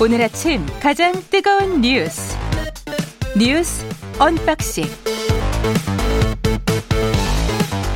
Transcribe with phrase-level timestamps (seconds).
[0.00, 2.36] 오늘 아침 가장 뜨거운 뉴스
[3.36, 3.84] 뉴스
[4.20, 4.84] unboxing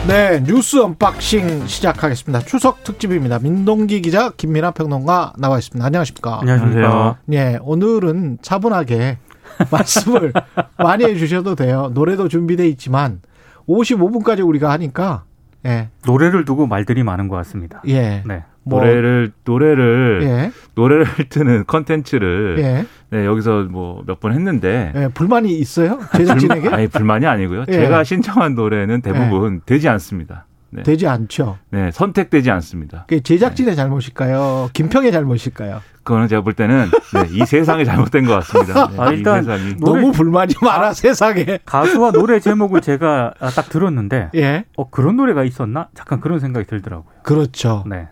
[0.08, 2.40] 네, 뉴스 unboxing 시작하겠습니다.
[2.44, 3.38] 추석 특집입니다.
[3.38, 5.86] 민동기 기자, 김민아 평론가 나와 있습니다.
[5.86, 6.40] 안녕하십니까?
[6.40, 7.16] 안녕하세요.
[7.32, 9.18] 예, 오늘은 차분하게
[9.70, 10.32] 말씀을
[10.76, 11.92] 많이 해주셔도 돼요.
[11.94, 13.20] 노래도 준비돼 있지만
[13.68, 15.22] 55분까지 우리가 하니까
[15.66, 17.80] 예, 노래를 두고 말들이 많은 것 같습니다.
[17.86, 18.42] 예, 네.
[18.64, 25.08] 뭐, 노래를 노래를 예, 노래를 트는 컨텐츠를 예, 네, 여기서 뭐 몇 번 했는데 예,
[25.12, 25.98] 불만이 있어요?
[26.16, 27.64] 제작진에게 불, 아니 불만이 아니고요.
[27.68, 27.72] 예.
[27.72, 30.46] 제가 신청한 노래는 대부분 되지 않습니다.
[30.74, 30.82] 네.
[30.84, 31.58] 되지 않죠.
[31.70, 33.04] 네, 선택되지 않습니다.
[33.06, 34.70] 그게 제작진의 잘못일까요?
[34.72, 35.82] 김평의 잘못일까요?
[36.02, 38.86] 그거는 제가 볼 때는 네, 이 세상이 잘못된 것 같습니다.
[38.88, 41.58] 네, 아, 이 일단 세상이 노래- 너무 불만이 많아 세상에.
[41.66, 45.88] 가수와 노래 제목을 제가 딱 들었는데 예, 어 그런 노래가 있었나?
[45.94, 47.12] 잠깐 그런 생각이 들더라고요.
[47.22, 47.84] 그렇죠.
[47.86, 48.08] 네.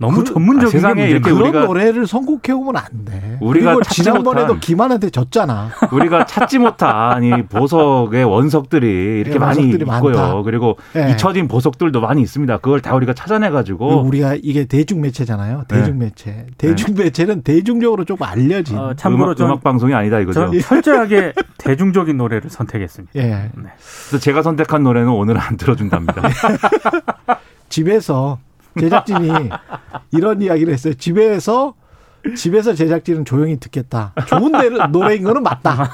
[0.00, 1.30] 너무 그- 전문적인 아, 세상에 게 이렇게.
[1.32, 3.36] 그런 우리가- 노래를 선곡해 오면 안 돼.
[3.40, 5.70] 우리가 그리고 찾지 지난번에도 못한- 김한한테 졌잖아.
[5.92, 8.86] 우리가 찾지 못한 이 보석의 원석들이
[9.20, 10.16] 이렇게 예, 많이 원석들이 있고요.
[10.16, 10.42] 많다.
[10.42, 11.10] 그리고 예.
[11.10, 12.58] 잊혀진 보석들도 많이 있습니다.
[12.58, 15.64] 그걸 다 우리가 찾아내 가지고 우리가 이게 대중 매체잖아요.
[15.66, 16.46] 대중 매체.
[16.58, 18.78] 대중 매체는 대중적으로 조금 알려진.
[18.78, 20.50] 어, 참고로 음악, 전, 음악 방송이 아니다 이거죠.
[20.50, 23.12] 전 철저하게 대중적인 노래를 선택했습니다.
[23.16, 23.22] 예.
[23.22, 23.50] 네.
[24.08, 26.22] 그래서 제가 선택한 노래는 오늘 안 들어준답니다.
[27.68, 28.38] 집에서
[28.78, 29.50] 제작진이
[30.12, 30.94] 이런 이야기를 했어요.
[30.94, 31.74] 집에서
[32.36, 34.12] 집에서 제작진은 조용히 듣겠다.
[34.26, 35.88] 좋은 데- 노래인 거는 맞다.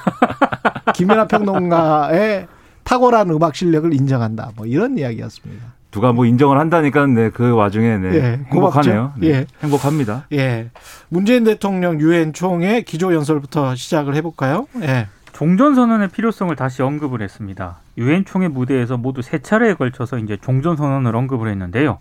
[0.94, 2.46] 김연아 평론가의
[2.82, 4.50] 탁월한 음악 실력을 인정한다.
[4.56, 5.64] 뭐 이런 이야기였습니다.
[5.90, 9.12] 누가 뭐 인정을 한다니까 네, 그 와중에 네, 예, 행복하네요.
[9.16, 9.46] 네, 예.
[9.62, 10.26] 행복합니다.
[10.32, 10.70] 예.
[11.08, 14.66] 문재인 대통령 유엔 총회 기조 연설부터 시작을 해볼까요?
[14.82, 15.06] 예.
[15.32, 17.78] 종전 선언의 필요성을 다시 언급을 했습니다.
[17.98, 21.98] 유엔 총회 무대에서 모두 세 차례에 걸쳐서 이제 종전 선언을 언급을 했는데요.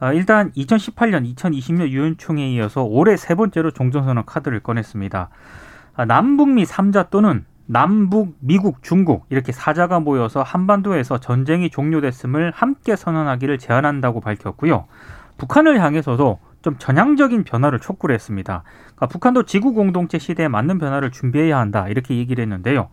[0.00, 5.28] 아, 일단 2018년, 2020년 유엔 총회에 이어서 올해 세 번째로 종전선언 카드를 꺼냈습니다.
[5.96, 13.58] 아, 남북미 3자 또는 남북, 미국, 중국 이렇게 사자가 모여서 한반도에서 전쟁이 종료됐음을 함께 선언하기를
[13.58, 14.86] 제안한다고 밝혔고요.
[15.36, 18.62] 북한을 향해서도 좀 전향적인 변화를 촉구를 했습니다.
[18.82, 22.88] 그러니까 북한도 지구 공동체 시대에 맞는 변화를 준비해야 한다 이렇게 얘기를 했는데요.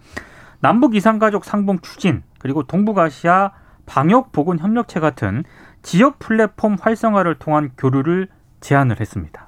[0.60, 3.52] 남북 이산가족 상봉 추진 그리고 동북아시아
[3.86, 5.44] 방역 보건 협력체 같은
[5.86, 8.28] 지역 플랫폼 활성화를 통한 교류를
[8.60, 9.48] 제안을 했습니다.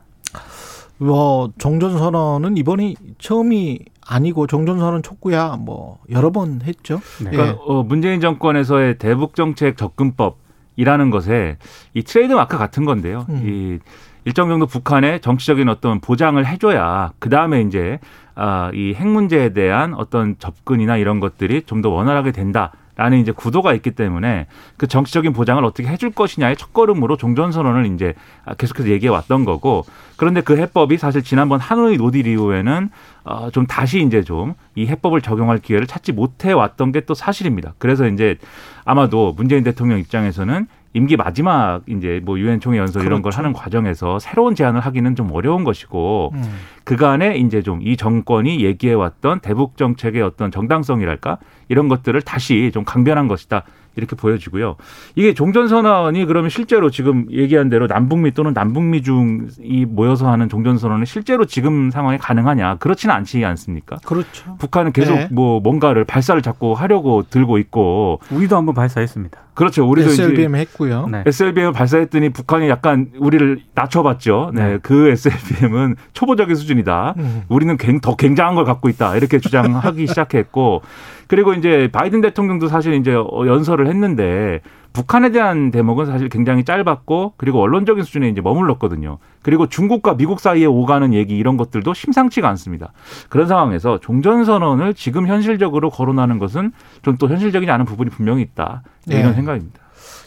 [0.99, 7.01] 뭐 종전선언은 이번이 처음이 아니고 종전선언 촉구야 뭐 여러 번 했죠.
[7.23, 7.31] 네.
[7.33, 7.35] 예.
[7.35, 11.57] 그러니까 어, 문재인 정권에서의 대북 정책 접근법이라는 것에
[11.93, 13.25] 이 트레이드 마크 같은 건데요.
[13.29, 13.41] 음.
[13.43, 13.79] 이
[14.25, 17.99] 일정 정도 북한에 정치적인 어떤 보장을 해줘야 그 다음에 이제
[18.35, 22.71] 아, 이 핵 문제에 대한 어떤 접근이나 이런 것들이 좀 더 원활하게 된다.
[22.97, 28.13] 라는 이제 구도가 있기 때문에 그 정치적인 보장을 어떻게 해줄 것이냐의 첫걸음으로 종전선언을 이제
[28.57, 29.85] 계속해서 얘기해 왔던 거고
[30.17, 32.89] 그런데 그 해법이 사실 지난번 하노이 노딜 이후에는
[33.23, 37.73] 어, 좀 다시 이제 좀 이 해법을 적용할 기회를 찾지 못해 왔던 게 또 사실입니다.
[37.77, 38.37] 그래서 이제
[38.85, 43.37] 아마도 문재인 대통령 입장에서는 임기 마지막 이제 뭐 유엔 총회 연설 이런 걸 그렇죠.
[43.37, 46.43] 하는 과정에서 새로운 제안을 하기는 좀 어려운 것이고 음.
[46.83, 51.37] 그간에 이제 좀 이 정권이 얘기해 왔던 대북 정책의 어떤 정당성이랄까
[51.69, 53.63] 이런 것들을 다시 좀 강변한 것이다.
[53.95, 54.75] 이렇게 보여지고요.
[55.15, 61.45] 이게 종전선언이 그러면 실제로 지금 얘기한 대로 남북미 또는 남북미 중이 모여서 하는 종전선언은 실제로
[61.45, 62.75] 지금 상황에 가능하냐?
[62.75, 63.97] 그렇지는 않지 않습니까?
[64.05, 64.55] 그렇죠.
[64.59, 65.27] 북한은 계속 네.
[65.31, 69.46] 뭐 뭔가를 발사를 자꾸 하려고 들고 있고 우리도 한번 발사했습니다.
[69.57, 69.89] 그렇죠.
[69.89, 71.07] 우리도 SLBM 이제 했고요.
[71.11, 71.23] 네.
[71.25, 74.51] SLBM을 발사했더니 북한이 약간 우리를 낮춰봤죠.
[74.53, 74.77] 네, 네.
[74.83, 77.15] 그 SLBM은 초보적인 수준이다.
[77.17, 77.41] 음.
[77.49, 79.15] 우리는 굉- 더 굉장한 걸 갖고 있다.
[79.17, 80.83] 이렇게 주장하기 시작했고,
[81.25, 84.61] 그리고 이제 바이든 대통령도 사실 이제 어, 연설을 했는데
[84.97, 89.19] 북한에 대한 대목은 사실 굉장히 짧았고 그리고 원론적인 수준에 이제 머물렀거든요.
[89.43, 92.93] 그리고 중국과 미국 사이에 오가는 얘기 이런 것들도 심상치가 않습니다.
[93.29, 96.71] 그런 상황에서 종전선언을 지금 현실적으로 거론하는 것은
[97.03, 98.81] 좀 또 현실적이지 않은 부분이 분명히 있다.
[99.05, 99.19] 네.
[99.19, 99.79] 이런 생각입니다.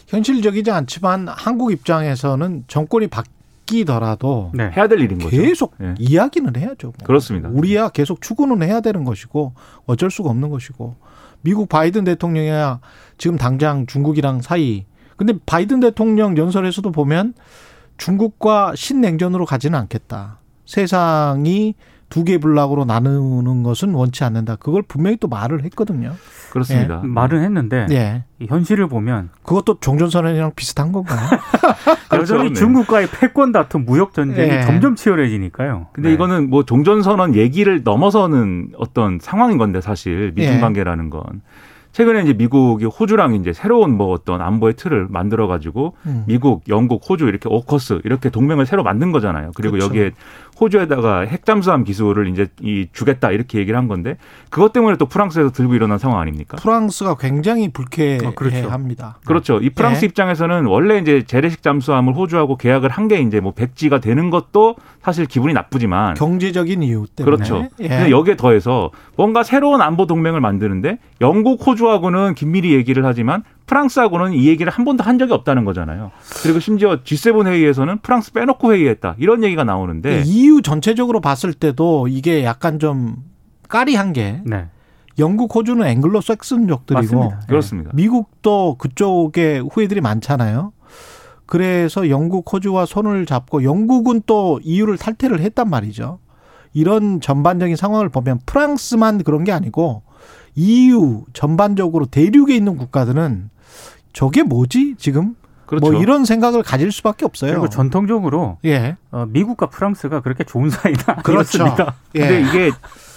[0.07, 4.71] 현실적이지 않지만 한국 입장에서는 정권이 바뀌더라도 네.
[4.75, 5.35] 해야 될 일인 거죠.
[5.35, 5.95] 계속 네.
[5.99, 6.87] 이야기는 해야죠.
[6.87, 6.93] 뭐.
[7.03, 7.49] 그렇습니다.
[7.49, 9.53] 우리야 계속 추구는 해야 되는 것이고
[9.85, 10.95] 어쩔 수가 없는 것이고
[11.41, 12.79] 미국 바이든 대통령이야
[13.17, 14.85] 지금 당장 중국이랑 사이.
[15.17, 17.33] 근데 바이든 대통령 연설에서도 보면
[17.97, 20.39] 중국과 신냉전으로 가지는 않겠다.
[20.65, 21.75] 세상이
[22.11, 24.57] 두 개 블록으로 나누는 것은 원치 않는다.
[24.57, 26.13] 그걸 분명히 또 말을 했거든요.
[26.51, 27.01] 그렇습니다.
[27.03, 28.25] 말은 했는데 예.
[28.39, 31.19] 이 현실을 보면 그것도 종전선언이랑 비슷한 건가요?
[32.09, 32.35] 그렇죠.
[32.35, 32.53] 여전히 네.
[32.53, 34.61] 중국과의 패권 다툼 무역 전쟁이 예.
[34.63, 35.87] 점점 치열해지니까요.
[35.93, 36.13] 근데 네.
[36.15, 40.59] 이거는 뭐 종전선언 얘기를 넘어서는 어떤 상황인 건데 사실 미중 예.
[40.59, 41.23] 관계라는 건
[41.93, 46.23] 최근에 이제 미국이 호주랑 이제 새로운 뭐 어떤 안보의 틀을 만들어 가지고 음.
[46.25, 49.51] 미국, 영국, 호주 이렇게 오커스 이렇게 동맹을 새로 만든 거잖아요.
[49.55, 49.87] 그리고 그렇죠.
[49.87, 50.11] 여기에
[50.61, 54.17] 호주에다가 핵 잠수함 기술을 이제 이 주겠다 이렇게 얘기를 한 건데
[54.49, 56.57] 그것 때문에 또 프랑스에서 들고 일어난 상황 아닙니까?
[56.61, 59.07] 프랑스가 굉장히 불쾌해합니다.
[59.07, 59.53] 어, 그렇죠.
[59.55, 59.65] 그렇죠.
[59.65, 60.07] 이 프랑스 예.
[60.07, 65.25] 입장에서는 원래 이제 재래식 잠수함을 호주하고 계약을 한 게 이제 뭐 백지가 되는 것도 사실
[65.25, 67.67] 기분이 나쁘지만 경제적인 이유 때문에 그렇죠.
[67.79, 67.87] 예.
[67.87, 74.47] 근데 여기에 더해서 뭔가 새로운 안보 동맹을 만드는데 영국, 호주하고는 긴밀히 얘기를 하지만 프랑스하고는 이
[74.47, 76.11] 얘기를 한 번도 한 적이 없다는 거잖아요.
[76.43, 79.15] 그리고 심지어 G7 회의에서는 프랑스 빼놓고 회의했다.
[79.17, 83.15] 이런 얘기가 나오는데 EU 전체적으로 봤을 때도 이게 약간 좀
[83.69, 84.65] 까리한 게 네.
[85.19, 87.47] 영국, 호주는 앵글로색슨족들이고 맞습니다.
[87.47, 87.91] 그렇습니다.
[87.93, 90.73] 미국도 그쪽에 후예들이 많잖아요.
[91.45, 96.19] 그래서 영국, 호주와 손을 잡고 영국은 또 EU를 탈퇴를 했단 말이죠.
[96.73, 100.03] 이런 전반적인 상황을 보면 프랑스만 그런 게 아니고
[100.55, 103.50] EU 전반적으로 대륙에 있는 국가들은
[104.13, 105.35] 저게 뭐지 지금
[105.71, 105.89] 그렇죠.
[105.89, 107.51] 뭐 이런 생각을 가질 수밖에 없어요.
[107.51, 111.59] 그리고 전통적으로 예, 어, 미국과 프랑스가 그렇게 좋은 사이다 그렇죠.
[111.59, 111.95] 이렇습니다.
[112.15, 112.19] 예.
[112.19, 112.71] 근데 이게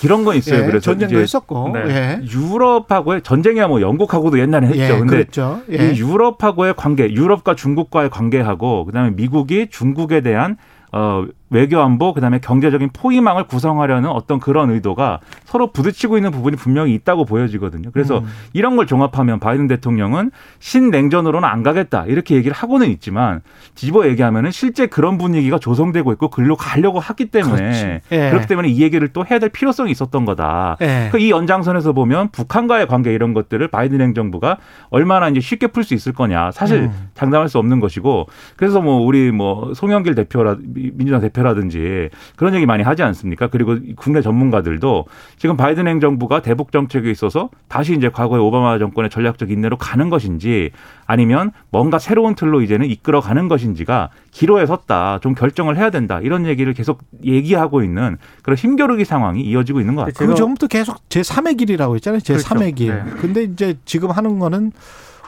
[0.05, 0.61] 이런 건 있어요.
[0.61, 1.81] 예, 그래서 전쟁도 했었고, 네.
[1.89, 4.81] 예, 유럽하고의 전쟁이야 뭐 영국하고도 옛날에 했죠.
[4.81, 5.63] 예, 근데 그렇죠.
[5.73, 5.91] 예.
[5.91, 10.57] 이 유럽하고의 관계, 유럽과 중국과의 관계하고 그다음에 미국이 중국에 대한
[10.97, 16.95] 어 외교 안보 그다음에 경제적인 포위망을 구성하려는 어떤 그런 의도가 서로 부딪히고 있는 부분이 분명히
[16.95, 17.91] 있다고 보여지거든요.
[17.93, 18.27] 그래서 음.
[18.53, 23.41] 이런 걸 종합하면 바이든 대통령은 신냉전으로는 안 가겠다 이렇게 얘기를 하고는 있지만
[23.75, 28.01] 뒤집어 얘기하면은 실제 그런 분위기가 조성되고 있고 글로 가려고 하기 때문에.
[28.13, 28.31] 예.
[28.31, 30.77] 그렇기 때문에 이 얘기를 또 해야 될 필요성이 있었던 거다.
[30.81, 31.09] 예.
[31.11, 34.59] 그 이 연장선에서 보면 북한과의 관계 이런 것들을 바이든 행정부가
[34.91, 37.09] 얼마나 이제 쉽게 풀 수 있을 거냐 사실 음.
[37.15, 38.27] 장담할 수 없는 것이고
[38.57, 40.57] 그래서 뭐 우리 뭐 송영길 대표라
[40.95, 43.49] 민주당 대표라든지 그런 얘기 많이 하지 않습니까?
[43.49, 45.07] 그리고 국내 전문가들도
[45.39, 50.71] 지금 바이든 행정부가 대북 정책에 있어서 다시 이제 과거의 오바마 정권의 전략적 인내로 가는 것인지
[51.07, 55.21] 아니면 뭔가 새로운 틀로 이제는 이끌어 가는 것인지가 기로에 섰다.
[55.23, 56.21] 좀 결정을 해야 된다.
[56.21, 60.29] 이런 얘기를 계속 얘기하고 있는 그런 힘겨루기 상황이 이어지고 있는 것 같아요.
[60.29, 62.21] 그 전부터 계속 제3의 길이라고 했잖아요.
[62.21, 62.75] 제3의 그렇죠.
[62.75, 62.95] 길.
[62.95, 63.05] 네.
[63.21, 64.73] 근데 이제 지금 하는 거는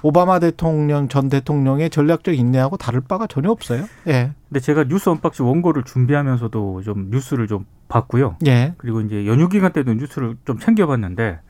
[0.06, 3.86] 오바마 대통령 전 대통령의 전략적 인내하고 다를 바가 전혀 없어요.
[4.06, 4.30] 예.
[4.48, 8.36] 근데 제가 뉴스 unboxing 원고를 준비하면서도 좀 뉴스를 좀 봤고요.
[8.46, 8.74] 예.
[8.76, 11.40] 그리고 이제 연휴 기간 때도 뉴스를 좀 챙겨봤는데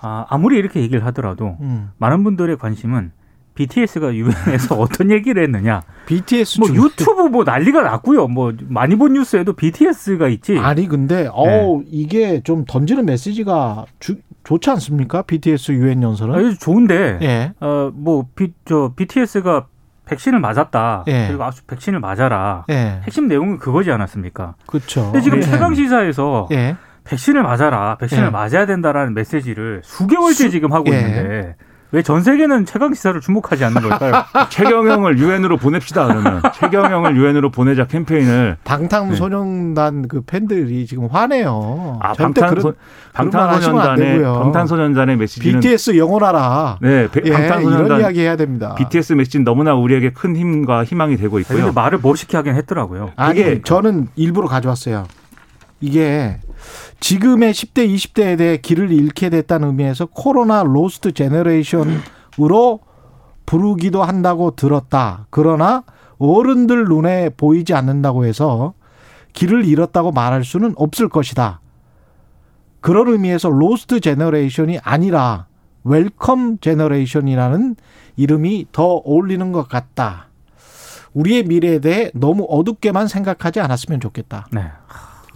[0.00, 1.90] 아, 아무리 이렇게 얘기를 하더라도 음.
[1.98, 3.12] 많은 분들의 관심은
[3.56, 5.82] BTS가 유엔에서 어떤 얘기를 했느냐.
[6.06, 8.26] BTS 뭐 중- 유튜브 뭐 난리가 났고요.
[8.26, 10.56] 뭐 많이 본 뉴스에도 BTS가 있지.
[10.56, 15.22] 아니 근데 어 이게 좀 던지는 메시지가 주, 좋지 않습니까?
[15.22, 16.34] BTS 유엔 연설은.
[16.34, 17.52] 아주 좋은데 예.
[17.60, 18.26] 어뭐
[18.64, 19.66] 저 BTS가
[20.04, 21.04] 백신을 맞았다.
[21.06, 21.26] 예.
[21.28, 22.64] 그리고 아주 백신을 맞아라.
[22.70, 23.00] 예.
[23.04, 24.56] 핵심 내용은 그거지 않았습니까?
[24.66, 25.04] 그렇죠.
[25.04, 25.42] 근데 지금 예.
[25.42, 26.76] 최강 시사에서 예.
[27.04, 28.30] 백신을 맞아라, 백신을 예.
[28.30, 30.98] 맞아야 된다라는 메시지를 수개월째 수- 지금 하고 예.
[30.98, 31.56] 있는데
[31.94, 34.24] 왜 전 세계는 최강 시사를 주목하지 않는 걸까요?
[34.48, 41.98] 최경영을 유엔으로 보냅시다 그러면 최경영을 유엔으로 보내자 캠페인을 방탄소년단 그 팬들이 지금 화내요.
[42.00, 42.72] 아 방탄소
[43.12, 44.22] 방탄소년단의.
[44.22, 46.78] 방탄소년단의 메시지는 BTS 영원하라.
[46.80, 48.74] 네 배- 예, 이런 방탄소년단 이야기 해야 됩니다.
[48.76, 51.72] BTS 메시지는 너무나 우리에게 큰 힘과 희망이 되고 있고요.
[51.72, 53.10] 말을 멋있게 하긴 했더라고요.
[53.16, 55.04] 아니 그게- 저는 일부러 가져왔어요.
[55.80, 56.38] 이게
[57.00, 62.80] 지금의 10대, 20대에 대해 길을 잃게 됐다는 의미에서 코로나 lost generation으로
[63.46, 65.26] 부르기도 한다고 들었다.
[65.30, 65.84] 그러나
[66.18, 68.74] 어른들 눈에 보이지 않는다고 해서
[69.32, 71.60] 길을 잃었다고 말할 수는 없을 것이다.
[72.80, 75.46] 그런 의미에서 lost generation이 아니라
[75.84, 77.76] welcome generation이라는
[78.16, 80.28] 이름이 더 어울리는 것 같다.
[81.14, 84.46] 우리의 미래에 대해 너무 어둡게만 생각하지 않았으면 좋겠다.
[84.52, 84.64] 네.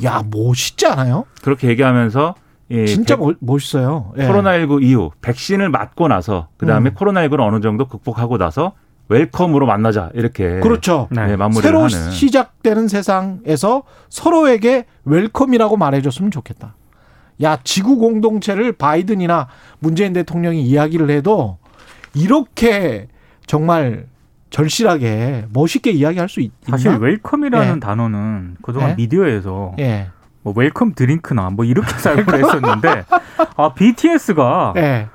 [0.05, 1.25] 야, 멋있지 않아요?
[1.43, 2.35] 그렇게 얘기하면서
[2.73, 4.13] 예, 진짜 백- 멋- 멋있어요.
[4.19, 4.27] 예.
[4.27, 6.95] 코로나19 이후 백신을 맞고 나서 그 다음에 음.
[6.95, 8.73] 코로나19를 어느 정도 극복하고 나서
[9.09, 11.07] welcome으로 만나자 이렇게 그렇죠.
[11.13, 11.27] 네.
[11.29, 16.75] 네, 마무리를 새로 하는 시작되는 세상에서 서로에게 welcome이라고 말해줬으면 좋겠다.
[17.43, 19.47] 야, 지구 공동체를 바이든이나
[19.79, 21.59] 문재인 대통령이 이야기를 해도
[22.15, 23.07] 이렇게
[23.47, 24.07] 정말
[24.51, 26.99] 절실하게 멋있게 이야기할 수 있, 사실 있나?
[26.99, 27.81] welcome이라는 예.
[27.81, 28.95] 단어는 그동안 예?
[28.95, 30.11] 미디어에서 예.
[30.43, 33.05] 뭐 welcome drink나 뭐 이렇게 사용을 했었는데
[33.57, 35.09] 아 BTS가 예.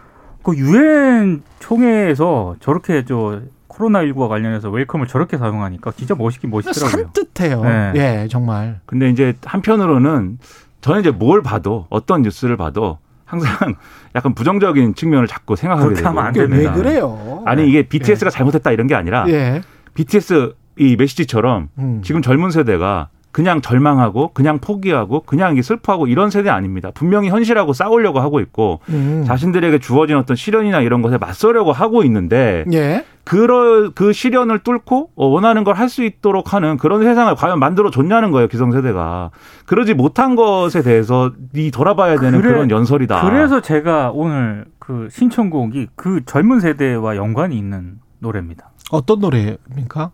[0.43, 7.03] 그 유엔 총회에서 저렇게 저 코로나 19와 관련해서 웰컴을 저렇게 사용하니까 진짜 멋있긴 멋있더라고요.
[7.13, 7.63] 산뜻해요.
[7.63, 7.91] 네.
[7.95, 8.81] 예, 정말.
[8.85, 10.39] 근데 이제 한편으로는
[10.81, 12.97] 저는 이제 뭘 봐도 어떤 뉴스를 봐도
[13.31, 13.75] 항상
[14.15, 16.73] 약간 부정적인 측면을 자꾸 생각하게 그렇게 되고 하면 안 이게 왜 됩니다.
[16.73, 17.43] 그래요?
[17.45, 19.61] 아니 이게 BTS가 잘못했다 이런 게 아니라 예.
[19.93, 22.01] BTS 이 메시지처럼 음.
[22.03, 26.91] 지금 젊은 세대가 그냥 절망하고 그냥 포기하고 그냥 이게 슬퍼하고 이런 세대 아닙니다.
[26.93, 29.23] 분명히 현실하고 싸우려고 하고 있고 음.
[29.25, 33.05] 자신들에게 주어진 어떤 시련이나 이런 것에 맞서려고 하고 있는데 예.
[33.23, 37.89] 그럴 그 시련을 뚫고 어, 원하는 걸 할 수 있도록 하는 그런 세상을 과연 만들어
[37.91, 39.31] 줬냐는 거예요 기성세대가
[39.65, 43.21] 그러지 못한 것에 대해서 이 돌아봐야 되는 그래- 그런 연설이다.
[43.29, 48.71] 그래서 제가 오늘 그 신청곡이 그 젊은 세대와 연관이 있는 노래입니다.
[48.91, 50.11] 어떤 노래입니까?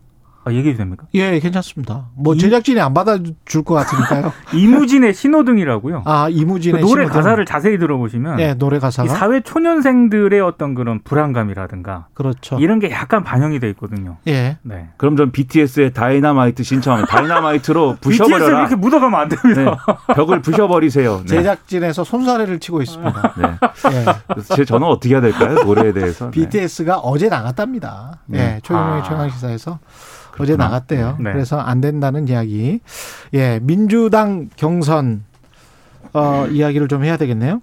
[0.47, 1.05] 아, 얘기해도 됩니까?
[1.13, 2.07] 예, 괜찮습니다.
[2.15, 4.31] 뭐 이- 제작진이 안 받아줄 것 같으니까요.
[4.53, 6.03] 이무진의 신호등이라고요.
[6.05, 7.13] 아그 이무진의 노래 신호등.
[7.13, 12.57] 가사를 자세히 들어보시면 예, 노래 이 가사가 사회 초년생들의 어떤 그런 불안감이라든가 그렇죠.
[12.59, 14.17] 이런 게 약간 반영이 돼 있거든요.
[14.27, 14.57] 예.
[14.63, 14.89] 네.
[14.97, 18.59] 그럼 전 BTS의 Dynamite 신청하면 Dynamite로 부셔버려라.
[18.61, 19.61] 이렇게 묻어가면 안 됩니다.
[20.07, 21.17] 네, 벽을 부셔버리세요.
[21.21, 21.25] 네.
[21.25, 23.33] 제작진에서 손사래를 치고 있습니다.
[23.37, 23.47] 네.
[23.93, 24.05] 예.
[24.55, 25.55] 제 저는 어떻게 해야 될까요?
[25.63, 26.25] 노래에 대해서.
[26.25, 26.31] 네.
[26.31, 28.19] BTS가 어제 나갔답니다.
[28.25, 28.39] 네.
[28.55, 29.03] 예, 최경영의 아.
[29.03, 29.79] 최강 시사에서
[30.43, 30.55] 어제.
[30.55, 31.17] 나갔대요.
[31.19, 31.31] 네.
[31.31, 32.79] 그래서 안 된다는 이야기.
[33.33, 35.23] 예, 민주당 경선
[36.13, 37.61] 어, 이야기를 좀 해야 되겠네요.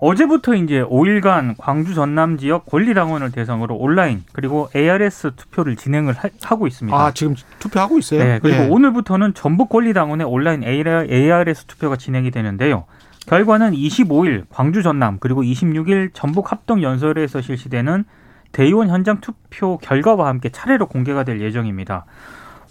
[0.00, 6.66] 어제부터 이제 5일간 광주 전남 지역 권리당원을 대상으로 온라인 그리고 ARS 투표를 진행을 하, 고
[6.66, 6.96] 있습니다.
[6.96, 8.22] 아, 지금 투표하고 있어요.
[8.22, 8.68] 네, 그리고 예.
[8.68, 12.84] 오늘부터는 전북 권리당원의 온라인 ARS 투표가 진행이 되는데요.
[13.26, 18.04] 결과는 25일 광주 전남 그리고 26일 전북 합동 연설에서 실시되는
[18.52, 22.04] 대의원 현장 투표 결과와 함께 차례로 공개가 될 예정입니다.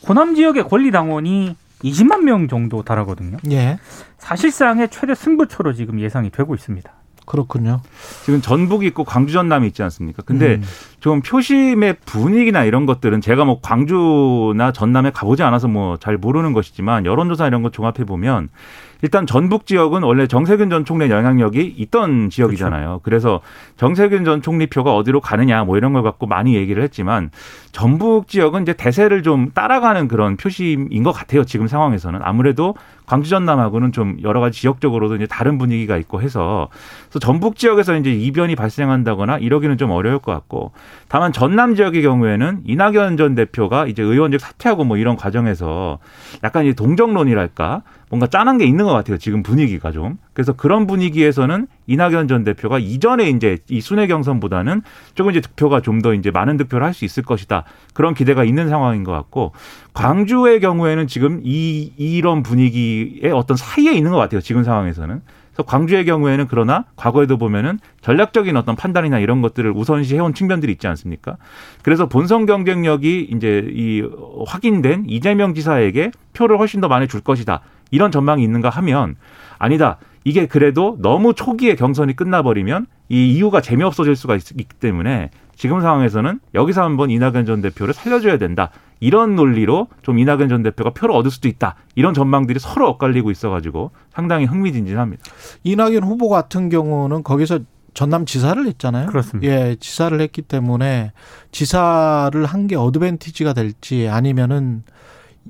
[0.07, 3.38] 호남 지역의 권리당원이 20만 명 정도 달하거든요.
[3.51, 3.77] 예,
[4.17, 6.91] 사실상의 최대 승부처로 지금 예상이 되고 있습니다.
[7.25, 7.81] 그렇군요.
[8.24, 10.24] 지금 전북이 있고 광주 전남이 있지 않습니까?
[10.25, 10.63] 근데 음.
[11.01, 17.05] 좀 표심의 분위기나 이런 것들은 제가 뭐 광주나 전남에 가보지 않아서 뭐 잘 모르는 것이지만
[17.05, 18.48] 여론조사 이런 거 종합해 보면
[19.01, 23.01] 일단 전북 지역은 원래 정세균 전 총리의 영향력이 있던 지역이잖아요.
[23.03, 23.41] 그래서
[23.75, 27.29] 정세균 전 총리 표가 어디로 가느냐 뭐 이런 걸 갖고 많이 얘기를 했지만
[27.71, 31.43] 전북 지역은 이제 대세를 좀 따라가는 그런 표심인 것 같아요.
[31.43, 32.75] 지금 상황에서는 아무래도
[33.07, 36.67] 광주 전남하고는 좀 여러 가지 지역적으로도 이제 다른 분위기가 있고 해서
[37.05, 40.73] 그래서 전북 지역에서 이제 이변이 발생한다거나 이러기는 좀 어려울 것 같고
[41.07, 45.99] 다만 전남 지역의 경우에는 이낙연 전 대표가 이제 의원직 사퇴하고 뭐 이런 과정에서
[46.43, 49.17] 약간 이제 동정론이랄까 뭔가 짠한 게 있는 것 같아요.
[49.17, 50.17] 지금 분위기가 좀.
[50.38, 54.84] 그래서 그런 분위기에서는 이낙연 전 대표가 이전에 이제 이 순회 경선보다는
[55.15, 57.63] 조금 이제 득표가 좀 더 이제 많은 득표를 할 수 있을 것이다.
[57.96, 59.53] 그런 기대가 있는 상황인 것 같고
[59.96, 64.39] 광주의 경우에는 지금 이 이런 분위기의 어떤 사이에 있는 것 같아요.
[64.41, 65.22] 지금 상황에서는.
[65.53, 70.86] 그래서 광주의 경우에는 그러나 과거에도 보면은 전략적인 어떤 판단이나 이런 것들을 우선시 해온 측면들이 있지
[70.88, 71.38] 않습니까?
[71.82, 74.08] 그래서 본선 경쟁력이 이제 이
[74.46, 77.62] 확인된 이재명 지사에게 표를 훨씬 더 많이 줄 것이다.
[77.89, 79.15] 이런 전망이 있는가 하면
[79.58, 79.98] 아니다.
[80.27, 86.41] 이게 그래도 너무 초기에 경선이 끝나버리면 이 이유가 재미없어질 수가 있, 기 때문에 지금 상황에서는
[86.53, 88.69] 여기서 한번 이낙연 전 대표를 살려줘야 된다.
[89.00, 91.75] 이런 논리로 좀 이낙연 전 대표가 표를 얻을 수도 있다.
[91.96, 95.24] 이런 전망들이 서로 엇갈리고 있어가지고 상당히 흥미진진합니다.
[95.63, 97.60] 이낙연 후보 같은 경우는 거기서
[97.93, 99.07] 전남 지사를 했잖아요.
[99.07, 99.50] 그렇습니다.
[99.50, 101.13] 예, 지사를 했기 때문에
[101.53, 104.84] 지사를 한 게 어드밴티지가 될지 아니면은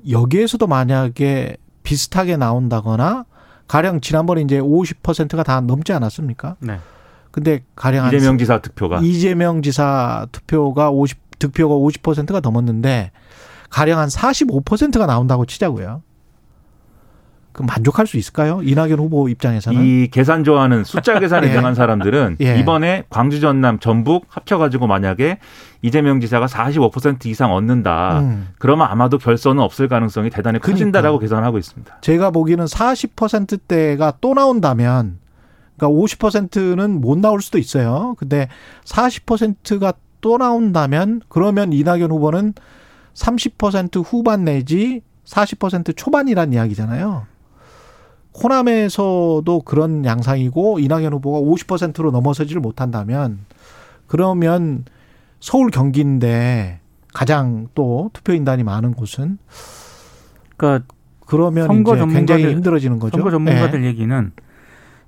[0.08, 3.24] 여기에서도 만약에 비슷하게 나온다거나
[3.68, 6.56] 가령 지난번에 이제 50%가 다 넘지 않았습니까?
[6.60, 6.78] 네.
[7.30, 13.12] 근데 가령 한 이재명 지사 득표가 이재명 지사 투표가 50 득표가 50%가 넘었는데
[13.70, 16.02] 가령 한 45%가 나온다고 치자고요.
[17.52, 18.60] 그럼 만족할 수 있을까요?
[18.62, 21.54] 이낙연 후보 입장에서는 이 계산 좋아하는 숫자 계산에 예.
[21.54, 22.58] 능한 사람들은 예.
[22.58, 25.38] 이번에 광주 전남 전북 합쳐가지고 만약에
[25.82, 28.20] 이재명 지사가 45% 이상 얻는다.
[28.20, 28.48] 음.
[28.58, 31.98] 그러면 아마도 결선은 없을 가능성이 대단히 커진다라고 계산하고 있습니다.
[32.00, 35.18] 제가 보기에는 40%대가 또 나온다면
[35.76, 38.16] 그러니까 50%는 못 나올 수도 있어요.
[38.18, 38.48] 근데
[38.84, 42.54] 40%가 또 나온다면 그러면 이낙연 후보는
[43.14, 47.26] 30% 후반 내지 40% 초반이란 이야기잖아요.
[48.42, 53.40] 호남에서도 그런 양상이고 이낙연 후보가 50%로 넘어서지를 못한다면
[54.06, 54.84] 그러면
[55.40, 56.80] 서울 경기인데
[57.14, 59.38] 가장 또 투표인단이 많은 곳은
[60.56, 60.86] 그러니까
[61.26, 63.16] 그러면 선거 이제 굉장히 전문가들- 힘들어지는 거죠.
[63.16, 63.86] 선거 전문가들 예.
[63.88, 64.32] 얘기는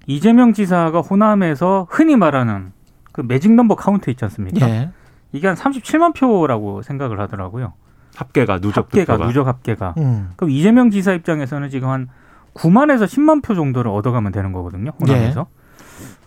[0.07, 2.73] 이재명 지사가 호남에서 흔히 말하는
[3.13, 4.69] 그 매직 넘버 카운트 있지 않습니까?
[4.69, 4.91] 예.
[5.33, 7.73] 이게 한 37만 표라고 생각을 하더라고요.
[8.17, 9.27] 합계가 누적 합계가 득표가.
[9.29, 9.95] 누적 합계가.
[9.99, 10.31] 음.
[10.37, 12.09] 그럼 이재명 지사 입장에서는 지금 한
[12.55, 14.91] 9만에서 10만 표 정도를 얻어가면 되는 거거든요.
[15.01, 15.47] 호남에서.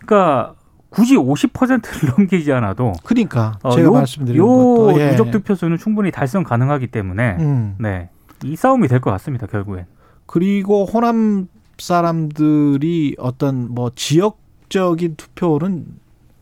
[0.04, 0.54] 그러니까
[0.94, 5.10] 굳이 50%를 넘기지 않아도 그러니까 어, 제가 요, 말씀드린 요 것도 예.
[5.10, 7.74] 누적 득표수는 충분히 달성 가능하기 때문에 음.
[7.78, 8.08] 네.
[8.44, 9.46] 이 싸움이 될 것 같습니다.
[9.46, 9.86] 결국엔.
[10.26, 11.48] 그리고 호남
[11.78, 15.84] 사람들이 어떤 뭐 지역적인 투표는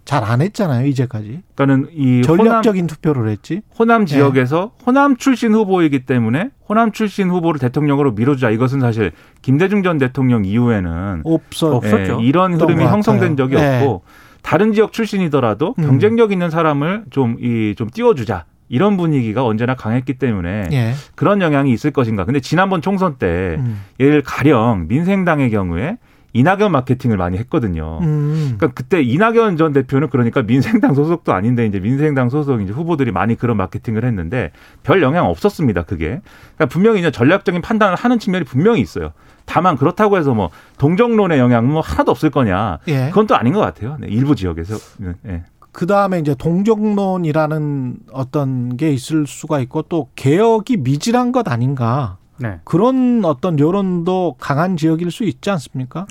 [0.04, 3.62] 잘 안 했잖아요 이제까지 그러니까는 이 호남, 전략적인 투표를 했지.
[3.78, 8.50] 호남 지역에서 호남 출신 후보이기 때문에 호남 출신 후보를 대통령으로 밀어주자.
[8.50, 11.76] 이것은 사실 김대중 전 대통령 이후에는 없어.
[11.76, 12.18] 없- 없었죠.
[12.20, 13.84] 예, 이런 흐름이 것 형성된 적이 같아요.
[13.84, 14.02] 없고
[14.42, 15.84] 다른 지역 출신이더라도 음.
[15.84, 18.44] 경쟁력 있는 사람을 좀 이 좀 띄워주자.
[18.68, 20.94] 이런 분위기가 언제나 강했기 때문에 예.
[21.14, 22.24] 그런 영향이 있을 것인가.
[22.24, 23.82] 근데 지난번 총선 때 음.
[24.00, 25.98] 예를 가령 민생당의 경우에
[26.32, 27.98] 이낙연 마케팅을 많이 했거든요.
[28.02, 28.54] 음.
[28.56, 33.36] 그러니까 그때 이낙연 전 대표는 그러니까 민생당 소속도 아닌데 이제 민생당 소속 이제 후보들이 많이
[33.36, 34.50] 그런 마케팅을 했는데
[34.82, 35.82] 별 영향 없었습니다.
[35.82, 36.20] 그게
[36.56, 39.12] 그러니까 분명히 이제 전략적인 판단을 하는 측면이 분명히 있어요.
[39.44, 42.78] 다만 그렇다고 해서 뭐 동정론의 영향은 뭐 하나도 없을 거냐?
[42.88, 43.08] 예.
[43.08, 43.96] 그건 또 아닌 것 같아요.
[44.00, 44.76] 네, 일부 지역에서.
[45.22, 45.42] 네.
[45.72, 52.60] 그 다음에 이제 동정론이라는 어떤 게 있을 수가 있고 또 개혁이 미진한 것 아닌가 네.
[52.64, 56.06] 그런 어떤 여론도 강한 지역일 수 있지 않습니까?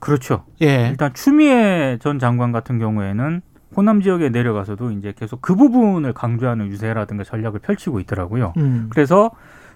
[0.00, 0.44] 그렇죠.
[0.62, 0.88] 예.
[0.90, 3.42] 일단 추미애 전 장관 같은 경우에는
[3.76, 8.52] 호남 지역에 내려가서도 이제 계속 그 부분을 강조하는 유세라든가 전략을 펼치고 있더라고요.
[8.56, 8.88] 음.
[8.90, 9.30] 그래서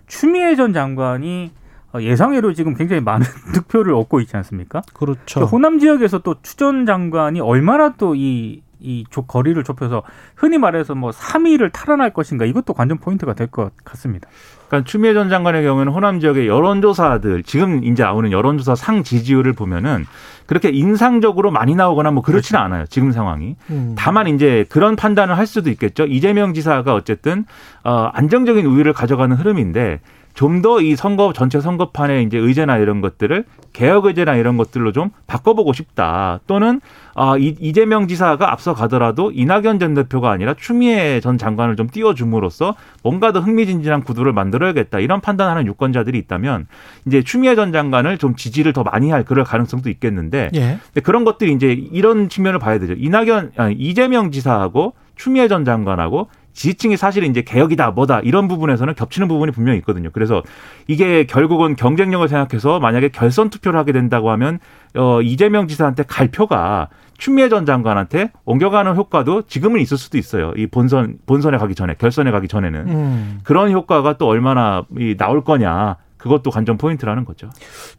[0.08, 1.52] 추미애 전 장관이
[1.94, 3.24] 어, 예상외로 지금 굉장히 많은
[3.54, 4.82] 득표를 얻고 있지 않습니까?
[4.94, 5.40] 그렇죠.
[5.40, 10.02] 그 호남 지역에서 또 추 전 장관이 얼마나 또 이 이 거리를 좁혀서
[10.36, 14.28] 흔히 말해서 뭐 3위를 탈환할 것인가 이것도 관전 포인트가 될 것 같습니다.
[14.68, 20.04] 그러니까 추미애 전 장관의 경우에는 호남 지역의 여론조사들 지금 이제 나오는 여론조사 상 지지율을 보면은
[20.46, 22.84] 그렇게 인상적으로 많이 나오거나 뭐 그렇지는 않아요.
[22.86, 23.56] 지금 상황이.
[23.70, 23.94] 음.
[23.96, 26.04] 다만 이제 그런 판단을 할 수도 있겠죠.
[26.06, 27.44] 이재명 지사가 어쨌든
[27.84, 30.00] 어 안정적인 우위를 가져가는 흐름인데
[30.34, 35.10] 좀 더 이 선거 전체 선거판의 이제 의제나 이런 것들을 개혁 의제나 이런 것들로 좀
[35.28, 36.40] 바꿔보고 싶다.
[36.48, 36.80] 또는
[37.14, 42.74] 아 이- 이재명 지사가 앞서 가더라도 이낙연 전 대표가 아니라 추미애 전 장관을 좀 띄워줌으로써
[43.04, 44.98] 뭔가 더 흥미진진한 구도를 만들어야겠다.
[44.98, 46.66] 이런 판단하는 유권자들이 있다면
[47.06, 50.78] 이제 추미애 전 장관을 좀 지지를 더 많이 할 그럴 가능성도 있겠는데 예.
[51.02, 52.94] 그런 것들이 이제 이런 측면을 봐야 되죠.
[52.96, 59.28] 이낙연, 아니, 이재명 지사하고 추미애 전 장관하고 지지층이 사실 이제 개혁이다, 뭐다, 이런 부분에서는 겹치는
[59.28, 60.10] 부분이 분명히 있거든요.
[60.12, 60.42] 그래서
[60.86, 64.60] 이게 결국은 경쟁력을 생각해서 만약에 결선 투표를 하게 된다고 하면,
[64.96, 70.52] 어, 이재명 지사한테 갈 표가 추미애 전 장관한테 옮겨가는 효과도 지금은 있을 수도 있어요.
[70.56, 72.88] 이 본선, 본선에 가기 전에, 결선에 가기 전에는.
[72.88, 73.40] 음.
[73.44, 75.96] 그런 효과가 또 얼마나 이 나올 거냐.
[76.16, 77.50] 그것도 관전 포인트라는 거죠.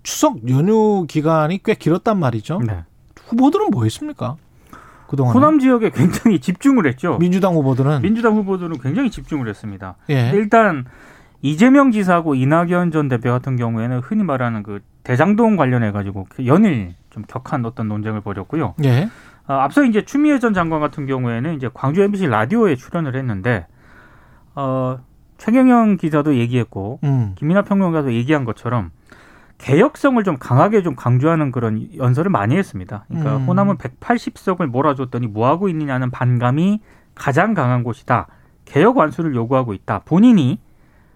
[0.02, 2.60] 추석 연휴 기간이 꽤 길었단 말이죠.
[2.66, 2.84] 네.
[3.28, 4.36] 후보들은 뭐 했습니까?
[5.08, 7.18] 그동안 호남 지역에 굉장히 집중을 했죠.
[7.20, 9.96] 민주당 후보들은 민주당 후보들은 굉장히 집중을 했습니다.
[10.10, 10.32] 예.
[10.34, 10.86] 일단
[11.42, 17.24] 이재명 지사하고 이낙연 전 대표 같은 경우에는 흔히 말하는 그 대장동 관련해 가지고 연일 좀
[17.28, 18.74] 격한 어떤 논쟁을 벌였고요.
[18.84, 19.10] 예.
[19.48, 23.68] 어, 앞서 이제 추미애 전 장관 같은 경우에는 이제 광주 MBC 라디오에 출연을 했는데
[24.56, 24.98] 어,
[25.38, 27.34] 최경영 기자도 얘기했고 음.
[27.36, 28.92] 김민하 평론가도 얘기한 것처럼
[29.66, 33.06] 개혁성을 좀 강하게 좀 강조하는 그런 연설을 많이 했습니다.
[33.08, 33.46] 그러니까 음.
[33.48, 36.82] 호남은 180석을 몰아줬더니 뭐 하고 있느냐는 반감이
[37.16, 38.28] 가장 강한 곳이다.
[38.66, 40.04] 개혁 완수를 요구하고 있다.
[40.06, 40.60] 본인이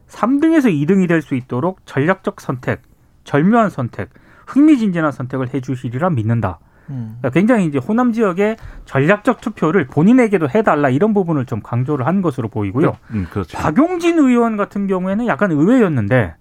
[0.08, 2.82] 3등에서 2등이 될 수 있도록 전략적 선택,
[3.24, 4.10] 절묘한 선택,
[4.48, 6.58] 흥미진진한 선택을 해주시리라 믿는다.
[6.90, 7.18] 음.
[7.20, 12.48] 그러니까 굉장히 이제 호남 지역의 전략적 투표를 본인에게도 해달라 이런 부분을 좀 강조를 한 것으로
[12.48, 12.98] 보이고요.
[13.12, 13.60] 음, 그렇죠.
[13.60, 16.34] 박용진 의원 같은 경우에는 약간 의외였는데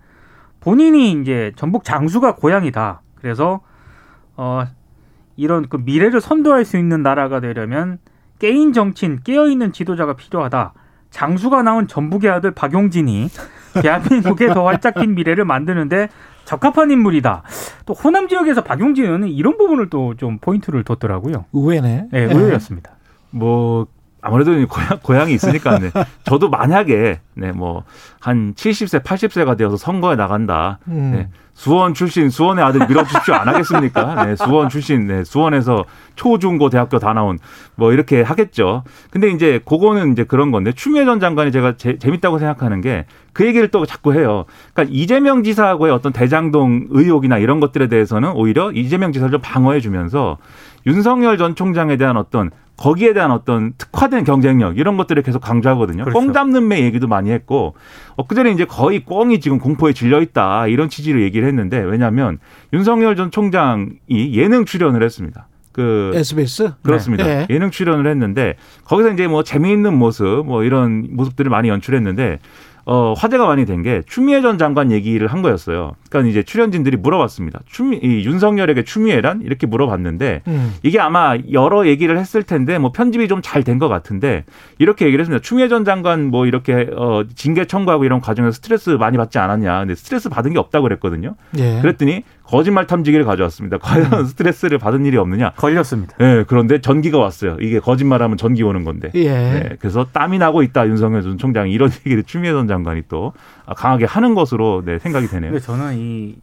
[0.69, 3.01] 본인이 이제 전북 장수가 고향이다.
[3.15, 3.61] 그래서
[4.37, 4.65] 어
[5.35, 7.97] 이런 그 미래를 선도할 수 있는 나라가 되려면
[8.39, 10.75] 깨인 정치인, 깨어 있는 지도자가 필요하다.
[11.11, 13.29] 장수가 나온 전북의 아들 박용진이
[13.81, 16.11] 대한민국의 더 활짝 핀 미래를 만드는데
[16.45, 17.45] 적합한 인물이다.
[17.87, 21.47] 또 호남 지역에서 박용진 의원은 이런 부분을 또 좀 포인트를 뒀더라고요.
[21.55, 22.09] 의외네.
[22.13, 22.91] 네, 의외였습니다.
[23.31, 23.87] 뭐
[24.21, 25.91] 아무래도 고향, 고향이 있으니까 네.
[26.25, 27.85] 저도 만약에 네 뭐
[28.21, 30.81] 한 70세 80세가 되어서 선거에 나간다.
[30.89, 31.13] 음.
[31.15, 31.29] 네.
[31.55, 34.25] 수원 출신 수원의 아들 밀어주십시오 안 하겠습니까?
[34.27, 37.39] 네, 수원 출신 네, 수원에서 초 중 고 대학교 다 나온
[37.75, 38.85] 뭐 이렇게 하겠죠.
[39.11, 43.47] 근데 이제 그거는 이제 그런 건데 추미애 전 장관이 제가 제, 재밌다고 생각하는 게 그
[43.47, 44.47] 얘기를 또 자꾸 해요.
[44.75, 50.39] 그러니까 이재명 지사하고의 어떤 대장동 의혹이나 이런 것들에 대해서는 오히려 이재명 지사를 좀 방어해 주면서
[50.87, 56.05] 윤석열 전 총장에 대한 어떤 거기에 대한 어떤 특화된 경쟁력 이런 것들을 계속 강조하거든요.
[56.05, 56.19] 그렇죠.
[56.19, 57.75] 꽁 잡는 매 얘기도 많이 했고
[58.17, 62.39] 엊그전에 이제 거의 꽁이 지금 공포에 질려 있다 이런 취지로 얘기를 했는데 왜냐하면
[62.73, 65.49] 윤석열 전 총장이 예능 출연을 했습니다.
[65.73, 67.25] 그 SBS 그렇습니다.
[67.25, 67.47] 네.
[67.51, 72.39] 예능 출연을 했는데 거기서 이제 뭐 재미있는 모습 뭐 이런 모습들을 많이 연출했는데
[72.91, 75.93] 어 화제가 많이 된 게 추미애 전 장관 얘기를 한 거였어요.
[76.09, 77.61] 그러니까 이제 출연진들이 물어봤습니다.
[77.67, 80.75] 추미 이 윤석열에게 추미애란 이렇게 물어봤는데 음.
[80.83, 84.45] 이게 아마 여러 얘기를 했을 텐데 뭐 편집이 좀 잘 된 것 같은데
[84.79, 85.43] 이렇게 얘기를 했습니다.
[85.43, 89.81] 추미애 전 장관 뭐 이렇게 어 징계 청구하고 이런 과정에서 스트레스 많이 받지 않았냐.
[89.81, 91.35] 근데 스트레스 받은 게 없다고 그랬거든요.
[91.59, 91.81] 예.
[91.83, 93.77] 그랬더니 거짓말 탐지기를 가져왔습니다.
[93.83, 95.53] 과연 스트레스를 받은 일이 없느냐?
[95.57, 96.17] 걸렸습니다.
[96.21, 97.59] 예, 그런데 전기가 왔어요.
[97.61, 99.11] 이게 거짓말하면 전기 오는 건데.
[99.15, 99.29] 예.
[99.29, 103.33] 네, 그래서 땀이 나고 있다 윤석열 전 총장이 이런 얘기를 추미애 전 장관이 또
[103.77, 105.53] 강하게 하는 것으로 네, 생각이 되네요.
[105.53, 106.37] 근데 저는 이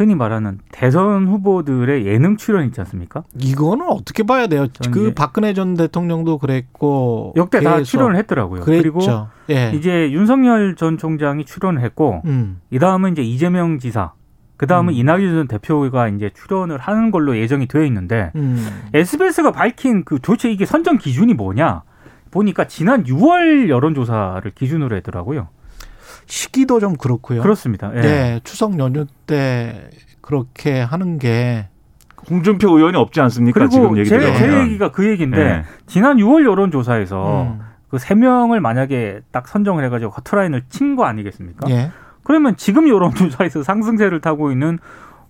[0.00, 3.22] 흔히 말하는 대선 후보들의 예능 출연 있지 않습니까?
[3.38, 4.66] 이거는 어떻게 봐야 돼요?
[4.90, 8.62] 그 박근혜 전 대통령도 그랬고 역대 다 출연을 했더라고요.
[8.62, 8.82] 그랬죠.
[8.82, 9.00] 그리고
[9.50, 9.72] 예.
[9.74, 12.62] 이제 윤석열 전 총장이 출연을 했고 음.
[12.70, 14.14] 이 다음은 이제 이재명 지사,
[14.60, 14.98] 그 다음은 음.
[14.98, 18.82] 이낙연 전 대표가 이제 출연을 하는 걸로 예정이 되어 있는데 음.
[18.92, 21.82] SBS가 밝힌 그 도대체 이게 선정 기준이 뭐냐
[22.30, 25.48] 보니까 지난 6월 여론조사를 기준으로 했더라고요.
[26.26, 27.40] 시기도 좀 그렇고요.
[27.40, 27.90] 그렇습니다.
[27.94, 28.00] 예.
[28.02, 29.88] 네, 추석 연휴 때
[30.20, 31.68] 그렇게 하는 게
[32.30, 33.66] 홍준표 의원이 없지 않습니까?
[33.66, 34.38] 지금 그리고 얘기 제, 들어보면.
[34.50, 35.64] 제 얘기가 그 얘기인데 네.
[35.86, 37.60] 지난 6월 여론조사에서 음.
[37.88, 41.70] 그세 명을 만약에 딱 선정을 해가지고 커트라인을 친 거 아니겠습니까?
[41.70, 41.90] 예.
[42.22, 44.78] 그러면 지금 여론조사에서 상승세를 타고 있는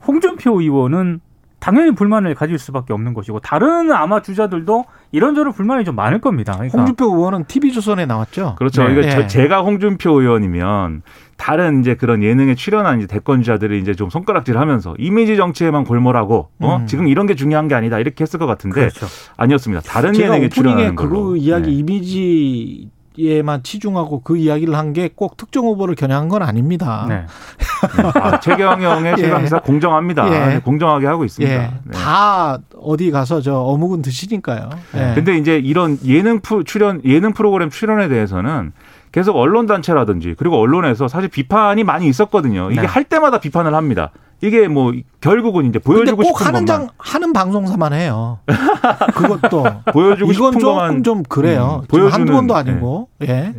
[0.07, 1.21] 홍준표 의원은
[1.61, 6.55] 당연히 불만을 가질 수밖에 없는 것이고 다른 아마 주자들도 이런저런 불만이 좀 많을 겁니다.
[6.55, 8.55] 그러니까 홍준표 의원은 TV조선에 나왔죠.
[8.57, 8.85] 그렇죠.
[8.89, 8.93] 네.
[8.95, 9.27] 이거 저- 예.
[9.27, 11.03] 제가 홍준표 의원이면
[11.37, 16.87] 다른 이제 그런 예능에 출연한 이제 대권주자들이 이제 좀 손가락질하면서 이미지 정치에만 골몰하고 어 음.
[16.87, 19.07] 지금 이런 게 중요한 게 아니다 이렇게 했을 것 같은데 그렇죠.
[19.37, 19.83] 아니었습니다.
[19.83, 21.25] 다른 제가 예능에 출연하는 걸로.
[21.25, 21.73] 그 이야기 네.
[21.77, 27.07] 이미지 에만 치중하고 그 이야기를 한 게 꼭 특정 후보를 겨냥한 건 아닙니다.
[27.09, 27.27] 네.
[28.15, 29.23] 아, 최경영의 예.
[29.23, 30.27] 최강사 공정합니다.
[30.33, 30.55] 예.
[30.55, 31.55] 네, 공정하게 하고 있습니다.
[31.55, 31.91] 예, 네.
[31.93, 34.71] 다 어디 가서 저 어묵은 드시니까요.
[34.95, 35.13] 예.
[35.15, 38.73] 근데 이제 이런 예능 프로, 출연 예능 프로그램 출연에 대해서는
[39.13, 42.71] 계속 언론 단체라든지 그리고 언론에서 사실 비판이 많이 있었거든요.
[42.71, 42.87] 이게 네.
[42.87, 44.11] 할 때마다 비판을 합니다.
[44.43, 48.39] 이게 뭐 결국은 이제 보여주고 꼭 싶은 하는 것만 장 하는 방송사만 해요.
[49.15, 51.83] 그것도 보여주고 이건 싶은 조금 것만 좀 그래요.
[51.83, 53.29] 음, 보여주는, 한두 번도 아니고 예.
[53.29, 53.55] 예.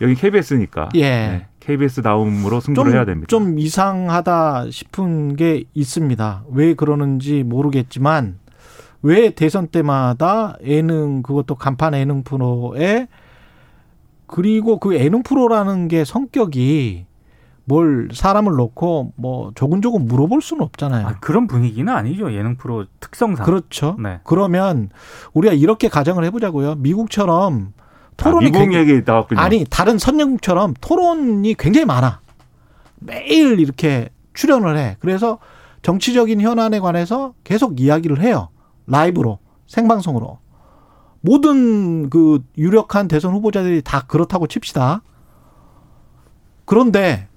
[0.00, 1.46] 여기 KBS니까 예.
[1.60, 3.26] KBS 다음으로 승부를 해야 됩니다.
[3.28, 6.44] 좀, 좀 이상하다 싶은 게 있습니다.
[6.50, 8.38] 왜 그러는지 모르겠지만
[9.02, 13.06] 왜 대선 때마다 예능 그것도 간판 예능 프로에
[14.26, 17.06] 그리고 그 예능 프로라는 게 성격이
[17.68, 21.06] 뭘 사람을 놓고 뭐 조근조근 물어볼 수는 없잖아요.
[21.06, 22.32] 아, 그런 분위기는 아니죠.
[22.32, 23.44] 예능 프로 특성상.
[23.44, 23.94] 그렇죠.
[24.02, 24.20] 네.
[24.24, 24.88] 그러면
[25.34, 26.76] 우리가 이렇게 가정을 해보자고요.
[26.76, 27.82] 미국처럼 아,
[28.16, 29.38] 토론이 미국 굉장히- 얘기 나왔군요.
[29.40, 32.20] 아니 다른 선진국처럼 토론이 굉장히 많아.
[33.00, 34.96] 매일 이렇게 출연을 해.
[35.00, 35.38] 그래서
[35.82, 38.48] 정치적인 현안에 관해서 계속 이야기를 해요.
[38.86, 40.38] 라이브로 생방송으로.
[41.20, 45.02] 모든 그 유력한 대선 후보자들이 다 그렇다고 칩시다.
[46.64, 47.27] 그런데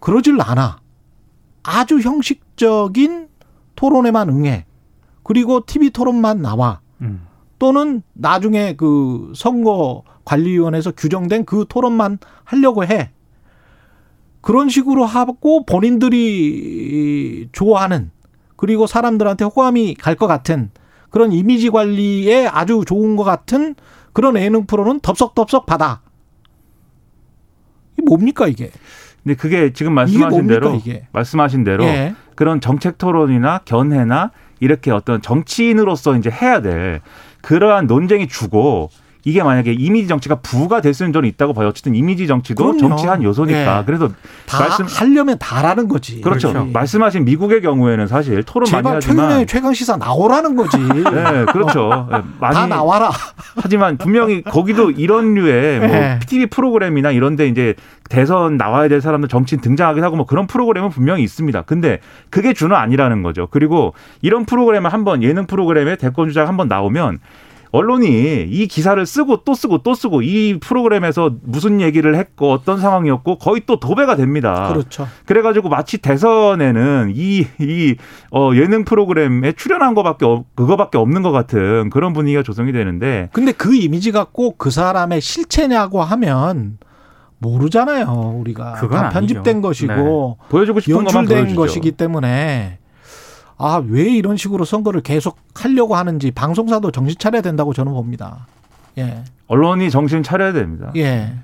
[0.00, 0.80] 그러질 않아.
[1.62, 3.28] 아주 형식적인
[3.76, 4.66] 토론에만 응해.
[5.22, 6.80] 그리고 TV 토론만 나와.
[7.02, 7.26] 음.
[7.58, 13.10] 또는 나중에 그 선거 관리위원회에서 규정된 그 토론만 하려고 해.
[14.40, 18.10] 그런 식으로 하고 본인들이 좋아하는
[18.56, 20.70] 그리고 사람들한테 호감이 갈 것 같은
[21.10, 23.74] 그런 이미지 관리에 아주 좋은 것 같은
[24.12, 26.00] 그런 예능 프로는 덥석덥석 받아.
[27.92, 28.70] 이게 뭡니까 이게?
[29.22, 31.06] 근데 그게 지금 말씀하신 뭡니까 대로 이게?
[31.12, 32.14] 말씀하신 대로 예.
[32.34, 34.30] 그런 정책 토론이나 견해나
[34.60, 37.00] 이렇게 어떤 정치인으로서 이제 해야 될
[37.42, 38.90] 그러한 논쟁이 주고
[39.24, 41.68] 이게 만약에 이미지 정치가 부가 될 수는 저는 있다고 봐요.
[41.68, 42.78] 어쨌든 이미지 정치도 그럼요.
[42.78, 43.78] 정치 한 요소니까.
[43.80, 43.82] 예.
[43.84, 44.08] 그래서
[44.46, 46.20] 다 말씀- 하려면 다라는 거지.
[46.20, 46.48] 그렇죠.
[46.52, 46.70] 그렇죠.
[46.72, 50.76] 말씀하신 미국의 경우에는 사실 토론 많이 제발 하지만 최근에 최강 시사 나오라는 거지.
[50.80, 52.08] 네, 그렇죠.
[52.12, 53.10] 예, 많이 다 나와라.
[53.56, 56.18] 하지만 분명히 거기도 이런 류의 뭐 예.
[56.26, 57.74] TV 프로그램이나 이런데 이제
[58.08, 61.62] 대선 나와야 될 사람들 정치인 등장하기도 하고 뭐 그런 프로그램은 분명히 있습니다.
[61.62, 63.46] 근데 그게 주는 아니라는 거죠.
[63.50, 67.18] 그리고 이런 프로그램을 한번 예능 프로그램에 대권 주자가 한번 나오면
[67.72, 73.38] 언론이 이 기사를 쓰고 또 쓰고 또 쓰고 이 프로그램에서 무슨 얘기를 했고 어떤 상황이었고
[73.38, 74.68] 거의 또 도배가 됩니다.
[74.72, 75.06] 그렇죠.
[75.26, 77.94] 그래가지고 마치 대선에는 이, 이,
[78.32, 83.52] 어, 예능 프로그램에 출연한 거밖에, 없- 그거밖에 없는 것 같은 그런 분위기가 조성이 되는데 근데
[83.52, 86.78] 그 이미지가 꼭 그 사람의 실체냐고 하면
[87.38, 88.34] 모르잖아요.
[88.40, 89.68] 우리가 그건 다 편집된 아니죠.
[89.68, 91.54] 것이고 보여주고 싶은 연출된.
[91.54, 92.79] 것이기 때문에
[93.60, 98.46] 아 왜 이런 식으로 선거를 계속 하려고 하는지 방송사도 정신 차려야 된다고 저는 봅니다.
[98.98, 100.90] 예, 언론이 정신 차려야 됩니다.
[100.96, 101.34] 예.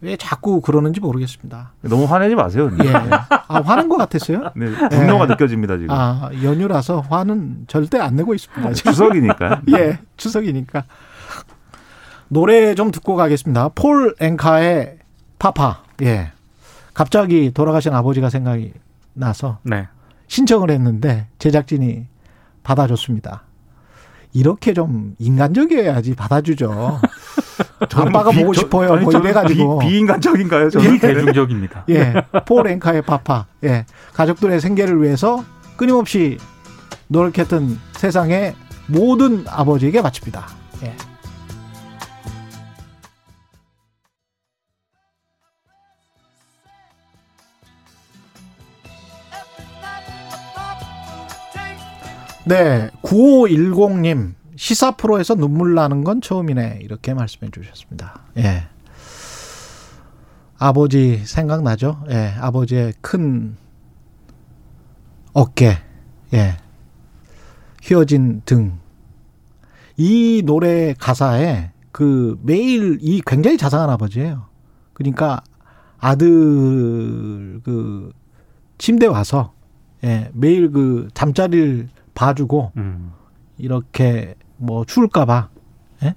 [0.00, 1.72] 왜 자꾸 그러는지 모르겠습니다.
[1.82, 2.70] 너무 화내지 마세요.
[2.82, 2.92] 예.
[2.92, 4.50] 아 화난 것 같았어요?
[4.54, 5.28] 네, 분노가 예.
[5.28, 5.90] 느껴집니다 지금.
[5.90, 8.72] 아 연휴라서 화는 절대 안 내고 있습니다.
[8.74, 8.92] 지금.
[8.92, 9.62] 추석이니까.
[9.76, 10.84] 예, 추석이니까.
[12.28, 13.70] 노래 좀 듣고 가겠습니다.
[13.74, 14.98] 폴 앵카의
[15.38, 15.82] 파파.
[16.02, 16.32] 예.
[16.92, 18.72] 갑자기 돌아가신 아버지가 생각이
[19.14, 19.88] 나서 네.
[20.28, 22.06] 신청을 했는데 제작진이
[22.62, 23.42] 받아줬습니다.
[24.32, 27.00] 이렇게 좀 인간적이어야지 받아주죠.
[27.94, 28.94] 아빠가 비- 보고 저- 싶어요.
[28.94, 29.78] 아니, 뭐 이래가지고.
[29.78, 30.70] 비, 비인간적인가요?
[30.70, 31.84] 저는 이 대중적입니다.
[31.90, 32.14] 예.
[32.46, 33.46] 폴 앵카의 파파.
[33.64, 33.84] 예.
[34.14, 35.44] 가족들의 생계를 위해서
[35.76, 36.38] 끊임없이
[37.08, 38.56] 노력했던 세상의
[38.86, 40.46] 모든 아버지에게 바칩니다.
[40.82, 40.96] 예.
[52.46, 58.20] 네, 9510님 시사 프로에서 눈물 나는 건 처음이네 이렇게 말씀해 주셨습니다.
[58.36, 58.64] 예.
[60.58, 62.04] 아버지 생각나죠?
[62.10, 63.56] 예, 아버지의 큰
[65.32, 65.78] 어깨,
[66.34, 66.58] 예,
[67.82, 68.78] 휘어진 등.
[69.96, 74.46] 이 노래 가사에 그 매일 이 굉장히 자상한 아버지예요.
[74.92, 75.42] 그러니까
[75.98, 78.12] 아들 그
[78.76, 79.54] 침대 와서
[80.04, 83.12] 예, 매일 그 잠자리를 봐주고 음.
[83.58, 85.48] 이렇게 뭐 추울까봐
[86.04, 86.14] 예?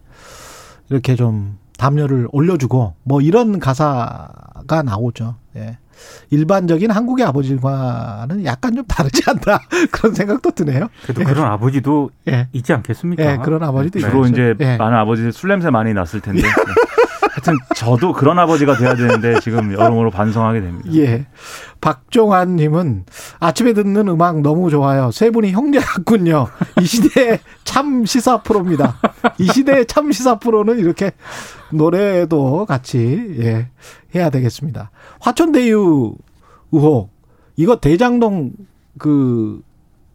[0.90, 5.36] 이렇게 좀 담요를 올려주고 뭐 이런 가사가 나오죠.
[5.56, 5.78] 예.
[6.30, 9.60] 일반적인 한국의 아버지와는 약간 좀 다르지 않나
[9.92, 10.88] 그런 생각도 드네요.
[11.04, 12.48] 그래도 그런 아버지도 예.
[12.54, 13.24] 있지 않겠습니까?
[13.24, 14.06] 예, 그런 아버지도 네.
[14.06, 14.12] 있죠.
[14.12, 14.78] 주로 이제 예.
[14.78, 16.42] 많은 아버지들 술 냄새 많이 났을 텐데.
[16.42, 16.48] 네.
[17.32, 20.90] 하여튼 저도 그런 아버지가 돼야 되는데 지금 여러모로 반성하게 됩니다.
[20.96, 21.28] 예.
[21.82, 23.06] 박종환 님은
[23.40, 25.12] 아침에 듣는 음악 너무 좋아요.
[25.12, 26.48] 세 분이 형제 같군요.
[26.82, 28.96] 이 시대의 참 시사 프로입니다.
[29.38, 31.12] 이 시대의 참 시사 프로는 이렇게
[31.72, 33.68] 노래도 같이 예,
[34.16, 34.92] 해야 되겠습니다.
[35.20, 36.16] 화천대유
[36.72, 37.10] 의혹.
[37.56, 38.52] 이거 대장동
[38.98, 39.62] 그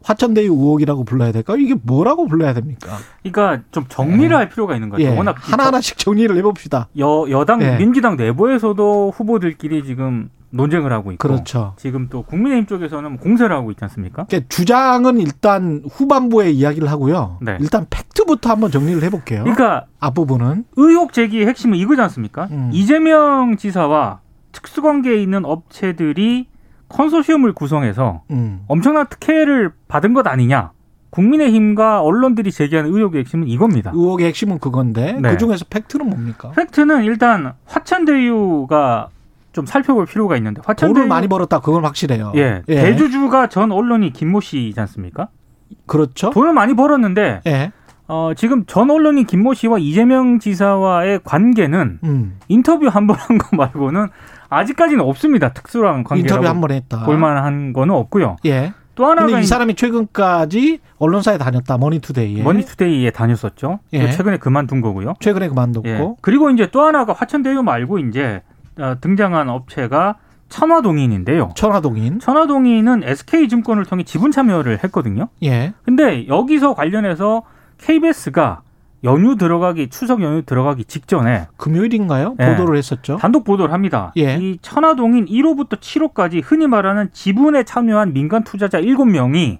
[0.04, 1.58] 화천대유 의혹이라고 불러야 될까요?
[1.58, 2.98] 이게 뭐라고 불러야 됩니까?
[3.22, 5.04] 그러니까 좀 정리를 할 필요가 있는 거죠.
[5.04, 5.16] 예.
[5.16, 6.88] 워낙 하나하나씩 정리를 해봅시다.
[6.98, 7.76] 여 여당 예.
[7.76, 11.74] 민주당 내부에서도 후보들끼리 지금 논쟁을 하고 있고 그렇죠.
[11.76, 14.26] 지금 또 국민의힘 쪽에서는 공세를 하고 있지 않습니까?
[14.28, 17.38] 그러니까 주장은 일단 후반부에 이야기를 하고요.
[17.40, 17.56] 네.
[17.60, 19.42] 일단 팩트부터 한번 정리를 해볼게요.
[19.42, 22.48] 그러니까 앞부분은 의혹 제기의 핵심은 이거지 않습니까?
[22.50, 22.70] 음.
[22.72, 24.20] 이재명 지사와
[24.52, 26.48] 특수관계에 있는 업체들이
[26.88, 28.64] 컨소시엄을 구성해서 음.
[28.68, 30.72] 엄청난 특혜를 받은 것 아니냐?
[31.10, 33.90] 국민의힘과 언론들이 제기하는 의혹의 핵심은 이겁니다.
[33.94, 35.30] 의혹의 핵심은 그건데 네.
[35.30, 36.50] 그 중에서 팩트는 뭡니까?
[36.52, 39.08] 팩트는 일단 화천대유가
[39.52, 42.32] 좀 살펴볼 필요가 있는데 화천대유 돈을 많이 벌었다 그건 확실해요.
[42.36, 45.28] 예, 대주주가 전 언론인 김모 씨이지 않습니까?
[45.86, 46.30] 그렇죠.
[46.30, 47.72] 돈을 많이 벌었는데 예.
[48.08, 52.38] 어, 지금 전 언론인 김모 씨와 이재명 지사와의 관계는 음.
[52.48, 54.08] 인터뷰 한 번 한 거 말고는
[54.48, 55.52] 아직까지는 없습니다.
[55.52, 57.04] 특수한 관계라고 인터뷰 한 번 했다.
[57.04, 58.36] 볼만한 거는 없고요.
[58.44, 58.72] 예.
[58.94, 61.78] 또 하나가 이 사람이 최근까지 언론사에 다녔다.
[61.78, 62.42] 머니투데이에.
[62.42, 63.78] 머니투데이에 다녔었죠.
[63.94, 64.00] 예.
[64.06, 65.14] 또 최근에 그만둔 거고요.
[65.20, 65.88] 최근에 그만뒀고.
[65.88, 66.14] 예.
[66.20, 68.51] 그리고 이제 또 하나가 화천대유 말고 이제 어,
[69.00, 70.16] 등장한 업체가
[70.48, 71.50] 천화동인인데요.
[71.54, 72.20] 천화동인.
[72.20, 75.28] 천화동인은 SK증권을 통해 지분 참여를 했거든요.
[75.42, 75.72] 예.
[75.84, 77.42] 근데 여기서 관련해서
[77.78, 78.62] KBS가
[79.04, 82.36] 연휴 들어가기 추석 연휴 들어가기 직전에 금요일인가요?
[82.38, 82.46] 예.
[82.50, 83.16] 보도를 했었죠.
[83.16, 84.12] 단독 보도를 합니다.
[84.16, 84.36] 예.
[84.36, 89.58] 이 천화동인 1호부터 7호까지 흔히 말하는 지분에 참여한 민간 투자자 7명이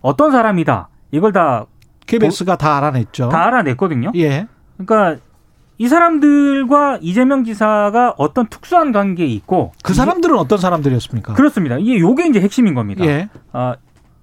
[0.00, 0.88] 어떤 사람이다.
[1.10, 1.66] 이걸 다,
[2.06, 3.30] KBS가 다 알아냈죠.
[3.30, 4.12] 다 알아냈거든요.
[4.16, 4.46] 예.
[4.76, 5.23] 그러니까
[5.78, 11.34] 이 사람들과 이재명 지사가 어떤 특수한 관계에 있고 그 사람들은 어떤 사람들이었습니까?
[11.34, 11.78] 그렇습니다.
[11.78, 13.04] 이게 요게 이제 핵심인 겁니다.
[13.04, 13.28] 예.
[13.52, 13.76] 아,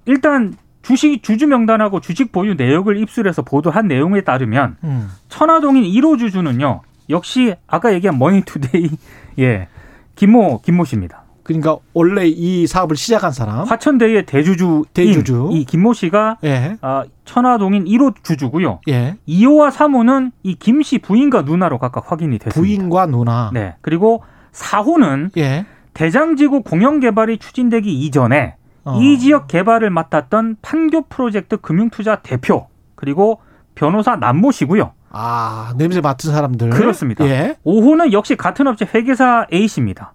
[0.05, 5.09] 일단 주식 주주 명단하고 주식 보유 내역을 입수해서 보도한 내용에 따르면 음.
[5.29, 6.81] 천화동인 1호 주주는요.
[7.09, 8.89] 역시 아까 얘기한 머니투데이
[9.39, 9.67] 예.
[10.15, 11.20] 김모 김모 씨입니다.
[11.53, 13.63] 그러니까 원래 이 사업을 시작한 사람.
[13.65, 15.49] 화천대유의 대주주인 대주주.
[15.51, 16.77] 이 김모 씨가 예.
[16.81, 18.79] 아, 천화동인 1호 주주고요.
[18.87, 19.15] 예.
[19.27, 22.59] 2호와 3호는 이 김 씨 부인과 누나로 각각 확인이 됐습니다.
[22.59, 23.51] 부인과 누나.
[23.53, 23.75] 네.
[23.81, 25.65] 그리고 4호는 예.
[25.93, 28.99] 대장지구 공영 개발이 추진되기 이전에 어.
[28.99, 33.39] 이 지역 개발을 맡았던 판교 프로젝트 금융투자 대표 그리고
[33.75, 34.93] 변호사 남모 씨고요.
[35.13, 36.69] 아, 냄새 맡은 사람들.
[36.69, 37.25] 그렇습니다.
[37.27, 37.55] 예.
[37.65, 40.13] 5호는 역시 같은 업체 회계사 A 씨입니다.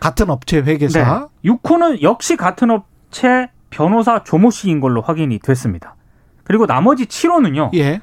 [0.00, 1.28] 같은 업체 회계사.
[1.42, 1.50] 네.
[1.50, 5.96] 6호는 역시 같은 업체 변호사 조모 씨인 걸로 확인이 됐습니다.
[6.44, 7.74] 그리고 나머지 7호는요.
[7.74, 8.00] 예.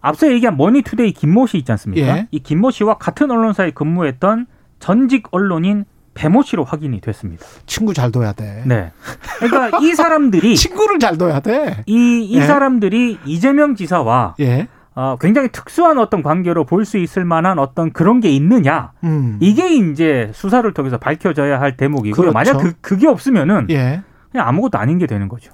[0.00, 2.18] 앞서 얘기한 머니투데이 김모 씨 있지 않습니까?
[2.18, 2.28] 예.
[2.30, 4.46] 이 김모 씨와 같은 언론사에 근무했던
[4.78, 7.44] 전직 언론인 배모 씨로 확인이 됐습니다.
[7.66, 8.62] 친구 잘 둬야 돼.
[8.66, 8.92] 네.
[9.40, 11.82] 그러니까 이 사람들이 친구를 잘 둬야 돼.
[11.86, 12.42] 이, 이 예.
[12.46, 14.68] 사람들이 이재명 지사와 예.
[14.96, 18.92] 어, 굉장히 특수한 어떤 관계로 볼 수 있을 만한 어떤 그런 게 있느냐.
[19.04, 19.38] 음.
[19.40, 22.14] 이게 이제 수사를 통해서 밝혀져야 할 대목이고요.
[22.14, 22.32] 그렇죠.
[22.32, 24.02] 만약 그, 그게 없으면은 예.
[24.30, 25.50] 그냥 아무것도 아닌 게 되는 거죠.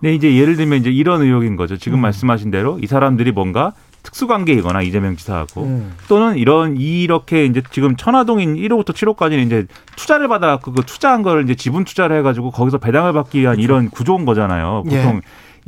[0.00, 1.76] 네, 이제 예를 들면 이제 이런 의혹인 거죠.
[1.76, 2.02] 지금 음.
[2.02, 3.72] 말씀하신 대로 이 사람들이 뭔가
[4.02, 5.92] 특수관계이거나 이재명 지사하고 음.
[6.08, 11.54] 또는 이런 이렇게 이제 지금 천화동인 1호부터 7호까지는 이제 투자를 받아갖고 그 투자한 거를 이제
[11.54, 14.84] 지분 투자를 해가지고 거기서 배당을 받기 위한 이런 구조인 거잖아요.
[14.90, 14.96] 예.
[14.96, 15.20] 보통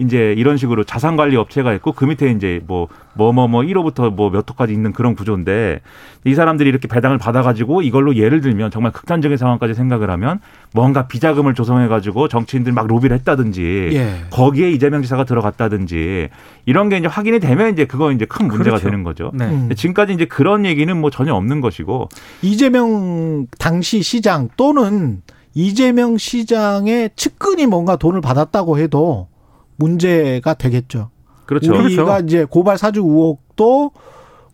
[0.02, 4.10] 이제 이런 식으로 자산 관리 업체가 있고 그 밑에 이제 뭐 뭐 뭐 뭐 1호부터
[4.10, 5.80] 뭐 몇 호까지 있는 그런 구조인데
[6.24, 10.40] 이 사람들이 이렇게 배당을 받아가지고 이걸로 예를 들면 정말 극단적인 상황까지 생각을 하면
[10.72, 14.14] 뭔가 비자금을 조성해가지고 정치인들 막 로비를 했다든지 예.
[14.30, 16.28] 거기에 이재명 지사가 들어갔다든지
[16.64, 18.84] 이런 게 이제 확인이 되면 이제 그거 이제 큰 문제가 그렇죠.
[18.84, 19.30] 되는 거죠.
[19.34, 19.44] 네.
[19.44, 19.68] 음.
[19.74, 22.08] 지금까지 이제 그런 얘기는 뭐 전혀 없는 것이고
[22.40, 25.22] 이재명 당시 시장 또는
[25.54, 29.28] 이재명 시장의 측근이 뭔가 돈을 받았다고 해도
[29.76, 31.10] 문제가 되겠죠.
[31.46, 31.72] 그렇죠.
[31.74, 32.24] 우리가 그렇죠.
[32.24, 33.90] 이제 고발 사주 의혹도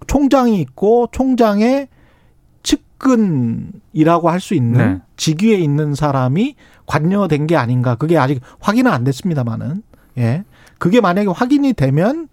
[0.07, 1.89] 총장이 있고 총장의
[2.63, 5.01] 측근이라고 할 수 있는 네.
[5.17, 7.95] 직위에 있는 사람이 관여된 게 아닌가.
[7.95, 9.83] 그게 아직 확인은 안 됐습니다만은.
[10.19, 10.45] 예.
[10.79, 12.29] 그게 만약에 확인이 되면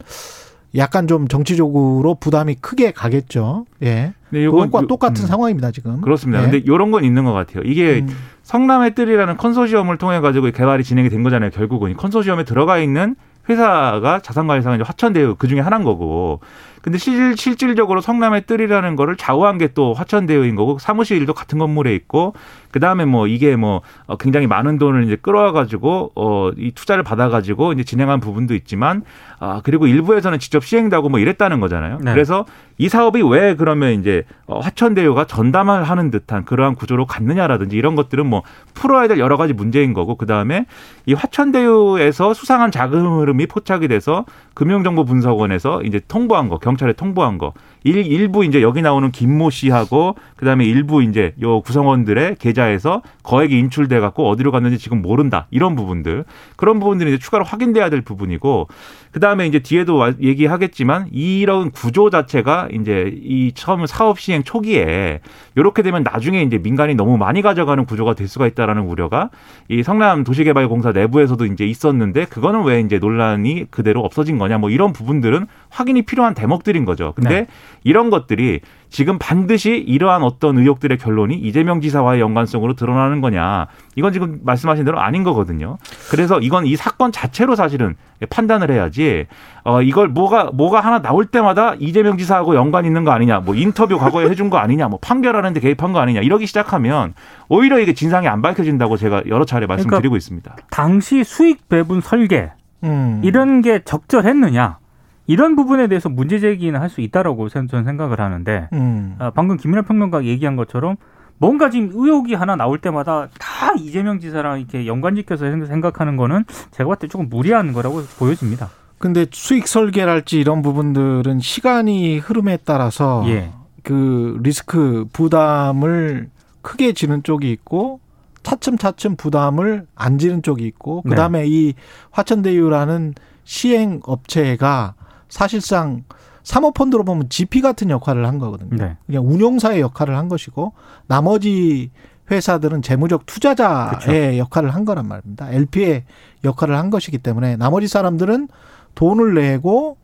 [0.78, 3.66] 약간 좀 정치적으로 부담이 크게 가겠죠.
[3.84, 4.14] 예.
[4.32, 6.02] 그것과 요- 똑같은 음, 상황입니다, 지금.
[6.02, 6.40] 그렇습니다.
[6.42, 6.44] 예.
[6.50, 7.64] 근데 이런 건 있는 것 같아요.
[7.66, 8.10] 이게 음.
[8.44, 11.50] 성남의 뜰이라는 컨소시엄을 통해 가지고 개발이 진행이 된 거잖아요.
[11.52, 13.16] 결국은 이 컨소시엄에 들어가 있는
[13.50, 16.40] 회사가 자산관리사가 이제 화천대유 그 중에 하나인 거고.
[16.86, 22.34] 근데 실, 실질적으로 성남의 뜰이라는 거를 좌우한 게 또 화천대유인 거고 사무실도 같은 건물에 있고
[22.72, 27.74] 그 다음에 뭐 이게 뭐 어, 굉장히 많은 돈을 이제 끌어와가지고 어, 이 투자를 받아가지고
[27.74, 29.04] 이제 진행한 부분도 있지만
[29.40, 32.00] 아 그리고 일부에서는 직접 시행도 하고 뭐 이랬다는 거잖아요.
[32.02, 32.14] 네.
[32.14, 32.46] 그래서
[32.78, 38.26] 이 사업이 왜 그러면 이제 어, 화천대유가 전담을 하는 듯한 그러한 구조로 갔느냐라든지 이런 것들은
[38.26, 38.44] 뭐
[38.74, 40.66] 풀어야 될 여러 가지 문제인 거고 그 다음에
[41.06, 47.54] 이 화천대유에서 수상한 자금 흐름이 포착이 돼서 금융정보분석원에서 이제 통보한 거 경찰에 통보한 거.
[47.84, 54.00] 일, 일부 이제 여기 나오는 김모 씨하고 그다음에 일부 이제 요 구성원들의 계좌에서 거액이 인출돼
[54.00, 55.48] 갖고 어디로 갔는지 지금 모른다.
[55.52, 56.26] 이런 부분들.
[56.58, 58.68] 그런 부분들이 이제 추가로 확인돼야 될 부분이고
[59.16, 65.22] 그 다음에 이제 뒤에도 와- 얘기하겠지만 이런 구조 자체가 이제 이 처음 사업 시행 초기에
[65.56, 69.30] 이렇게 되면 나중에 이제 민간이 너무 많이 가져가는 구조가 될 수가 있다라는 우려가
[69.70, 74.92] 이 성남 도시개발공사 내부에서도 이제 있었는데 그거는 왜 이제 논란이 그대로 없어진 거냐 뭐 이런
[74.92, 77.14] 부분들은 확인이 필요한 대목들인 거죠.
[77.16, 77.48] 근데 네.
[77.86, 83.68] 이런 것들이 지금 반드시 이러한 어떤 의혹들의 결론이 이재명 지사와의 연관성으로 드러나는 거냐.
[83.96, 85.78] 이건 지금 말씀하신 대로 아닌 거거든요.
[86.10, 87.96] 그래서 이건 이 사건 자체로 사실은
[88.30, 89.28] 판단을 해야지,
[89.64, 93.98] 어, 이걸 뭐가, 뭐가 하나 나올 때마다 이재명 지사하고 연관 있는 거 아니냐, 뭐 인터뷰
[93.98, 97.14] 과거에 해준 거 아니냐, 뭐 판결하는데 개입한 거 아니냐, 이러기 시작하면
[97.50, 100.56] 오히려 이게 진상이 안 밝혀진다고 제가 여러 차례 말씀드리고 그러니까 있습니다.
[100.70, 102.52] 당시 수익 배분 설계
[102.84, 103.22] 음.
[103.24, 104.78] 이런 게 적절했느냐
[105.28, 109.16] 이런 부분에 대해서 문제 제기는 할 수 있다라고 저는 생각을 하는데 음.
[109.20, 110.96] 아, 방금 김민하 평론가 얘기한 것처럼
[111.38, 116.88] 뭔가 지금 의혹이 하나 나올 때마다 다 이재명 지사랑 이렇게 연관지켜서 생- 생각하는 거는 제가
[116.88, 118.70] 봤을 때 조금 무리한 거라고 보여집니다.
[118.98, 123.52] 근데 수익 설계랄지 이런 부분들은 시간이 흐름에 따라서 예.
[123.84, 126.30] 그 리스크 부담을
[126.62, 128.00] 크게 지는 쪽이 있고
[128.44, 131.10] 차츰차츰 부담을 안 지는 쪽이 있고 네.
[131.10, 131.74] 그다음에 이
[132.12, 134.94] 화천대유라는 시행 업체가
[135.36, 136.06] 사실상
[136.44, 138.78] 사모펀드로 보면 GP 같은 역할을 한 거거든요.
[138.78, 138.96] 네.
[139.06, 140.72] 그냥 운용사의 역할을 한 것이고
[141.08, 141.92] 나머지
[142.32, 144.38] 회사들은 재무적 투자자의 그렇죠.
[144.38, 145.52] 역할을 한 거란 말입니다.
[145.52, 146.06] LP의
[146.46, 148.48] 역할을 한 것이기 때문에 나머지 사람들은
[148.96, 149.98] 돈을 내고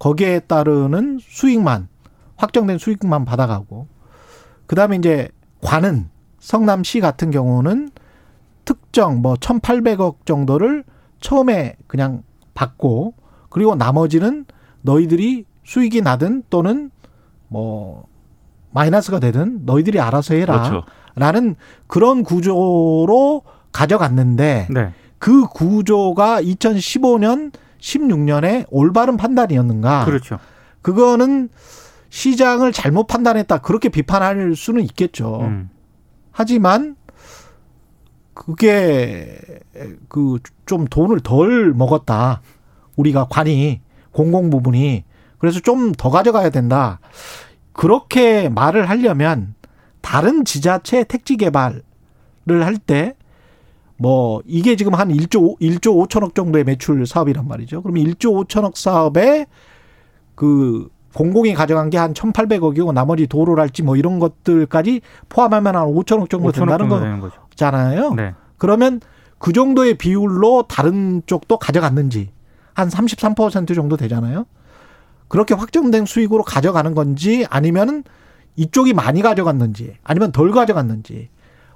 [0.00, 1.86] 거기에 따르는 수익만
[2.36, 3.86] 확정된 수익만 받아가고
[4.66, 5.28] 그다음에 이제
[5.60, 6.08] 관은
[6.40, 7.90] 성남시 같은 경우는
[8.64, 10.82] 특정 뭐 1,800억 정도를
[11.20, 13.14] 처음에 그냥 받고
[13.48, 14.44] 그리고 나머지는
[14.82, 16.90] 너희들이 수익이 나든 또는
[17.48, 18.06] 뭐
[18.70, 20.62] 마이너스가 되든 너희들이 알아서 해라.
[20.62, 20.86] 그렇죠.
[21.14, 23.42] 라는 그런 구조로
[23.72, 24.92] 가져갔는데 네.
[25.18, 30.04] 그 구조가 2015년 16년에 올바른 판단이었는가?
[30.04, 30.38] 그렇죠.
[30.80, 31.48] 그거는
[32.08, 33.58] 시장을 잘못 판단했다.
[33.58, 35.40] 그렇게 비판할 수는 있겠죠.
[35.42, 35.70] 음.
[36.32, 36.96] 하지만
[38.34, 39.38] 그게
[40.08, 40.38] 그
[40.72, 42.40] 좀 돈을 덜 먹었다.
[42.96, 45.04] 우리가 관이 공공 부분이
[45.38, 47.00] 그래서 좀 더 가져가야 된다.
[47.72, 49.54] 그렇게 말을 하려면
[50.00, 51.82] 다른 지자체 택지 개발을
[52.46, 53.14] 할 때
[53.98, 57.82] 뭐 이게 지금 한 1조 1조 5천억 정도의 매출 사업이란 말이죠.
[57.82, 59.46] 그러면 1조 5천억 사업에
[60.34, 66.50] 그 공공이 가져간 게 한 1,800억이고 나머지 도로랄지 뭐 이런 것들까지 포함하면 한 5천억 정도
[66.50, 67.30] 5천억 된다는 정도.
[67.50, 68.14] 거잖아요.
[68.14, 68.34] 네.
[68.58, 69.00] 그러면
[69.38, 72.30] 그 정도의 비율로 다른 쪽도 가져갔는지
[72.74, 74.46] 한 33% 정도 되잖아요.
[75.28, 78.04] 그렇게 확정된 수익으로 가져가는 건지 아니면은
[78.56, 81.30] 이쪽이 많이 가져갔는지 아니면 덜 가져갔는지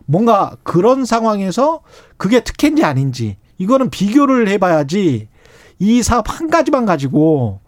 [0.05, 1.81] 뭔가 그런 상황에서
[2.17, 5.29] 그게 특혜인지 아닌지 이거는 비교를 해봐야지
[5.79, 7.61] 이 사업 한 가지만 가지고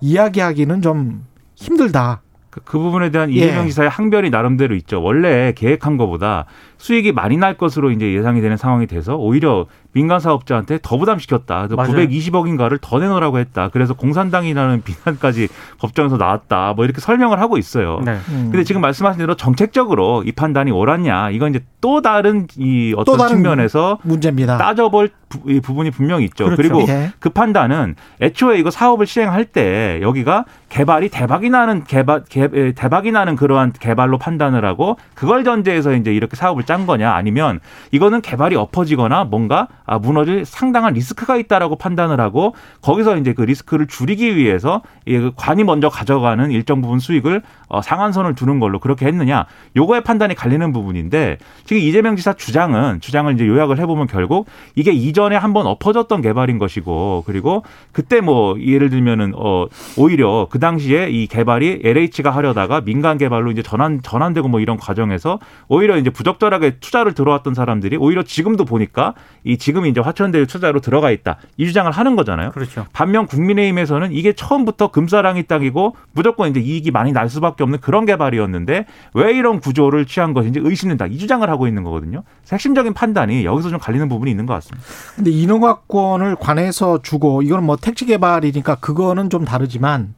[0.00, 1.24] 이야기하기는 좀
[1.56, 2.22] 힘들다.
[2.50, 3.34] 그, 그 부분에 대한 예.
[3.34, 5.02] 이재명 지사의 항변이 나름대로 있죠.
[5.02, 6.46] 원래 계획한 것보다
[6.84, 11.66] 수익이 많이 날 것으로 이제 예상이 되는 상황이 돼서 오히려 민간 사업자한테 더 부담시켰다.
[11.66, 12.06] 그래서 맞아요.
[12.06, 13.70] 920억인가를 더 내놓으라고 했다.
[13.72, 16.74] 그래서 공산당이라는 비난까지 법정에서 나왔다.
[16.76, 18.02] 뭐 이렇게 설명을 하고 있어요.
[18.04, 18.18] 네.
[18.28, 18.50] 음.
[18.50, 23.36] 근데 지금 말씀하신 대로 정책적으로 이 판단이 옳았냐 이건 이제 또 다른 이또 어떤 다른
[23.36, 24.58] 측면에서 문제입니다.
[24.58, 26.44] 따져볼 부, 이 부분이 분명히 있죠.
[26.44, 26.56] 그렇죠.
[26.56, 27.12] 그리고 예.
[27.18, 33.12] 그 판단은 애초에 이거 사업을 시행할 때 여기가 개발이 대박이 나는 개발 개, 에, 대박이
[33.12, 37.12] 나는 그러한 개발로 판단을 하고 그걸 전제해서 이제 이렇게 사업을 짠 거냐?
[37.14, 37.60] 아니면
[37.92, 43.86] 이거는 개발이 엎어지거나 뭔가 아, 무너질 상당한 리스크가 있다라고 판단을 하고 거기서 이제 그 리스크를
[43.86, 47.42] 줄이기 위해서 이그 관이 먼저 가져가는 일정 부분 수익을
[47.74, 53.32] 어, 상한선을 두는 걸로 그렇게 했느냐 요거의 판단이 갈리는 부분인데 지금 이재명 지사 주장은 주장을
[53.34, 54.46] 이제 요약을 해보면 결국
[54.76, 59.66] 이게 이전에 한번 엎어졌던 개발인 것이고 그리고 그때 뭐 예를 들면은 어
[59.96, 65.40] 오히려 그 당시에 이 개발이 LH가 하려다가 민간 개발로 이제 전환 전환되고 뭐 이런 과정에서
[65.66, 71.10] 오히려 이제 부적절하게 투자를 들어왔던 사람들이 오히려 지금도 보니까 이 지금 이제 화천대유 투자로 들어가
[71.10, 72.52] 있다 이 주장을 하는 거잖아요.
[72.52, 72.86] 그렇죠.
[72.92, 78.86] 반면 국민의힘에서는 이게 처음부터 금사랑이 딱이고 무조건 이제 이익이 많이 날 수밖에 없는 그런 개발이었는데
[79.14, 82.22] 왜 이런 구조를 취한 것인지 의심된다 이 주장을 하고 있는 거거든요.
[82.50, 84.86] 핵심적인 판단이 여기서 좀 갈리는 부분이 있는 것 같습니다.
[85.16, 90.14] 근데 인허가권을 관해서 주고 이거는 뭐 택지 개발이니까 그거는 좀 다르지만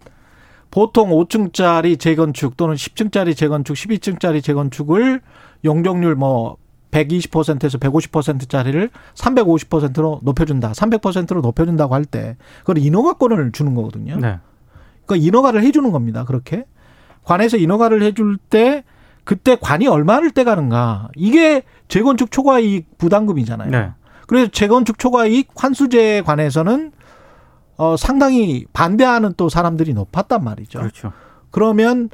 [0.70, 5.20] 보통 5층짜리 재건축 또는 10층짜리 재건축, 12층짜리 재건축을
[5.64, 6.56] 용적률 뭐
[6.90, 10.72] 120%에서 150%짜리를 350%로 높여준다.
[10.72, 14.16] 300%로 높여준다고 할 때 그걸 인허가권을 주는 거거든요.
[14.16, 14.38] 네.
[15.04, 16.24] 그러니까 인허가를 해주는 겁니다.
[16.24, 16.64] 그렇게
[17.26, 18.84] 관에서 인허가를 해줄 때
[19.24, 23.70] 그때 관이 얼마를 떼가는가 이게 재건축 초과이익 부담금이잖아요.
[23.70, 23.90] 네.
[24.28, 26.92] 그래서 재건축 초과이익 환수제에 관해서는
[27.76, 30.78] 어 상당히 반대하는 또 사람들이 높았단 말이죠.
[30.78, 31.12] 그렇죠.
[31.50, 32.08] 그러면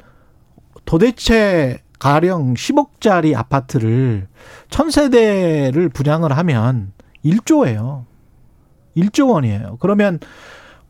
[0.85, 4.27] 도대체 가령 10억짜리 아파트를
[4.69, 6.91] 1000세대를 분양을 하면
[7.23, 8.05] 1조예요.
[8.97, 9.77] 1조 원이에요.
[9.79, 10.19] 그러면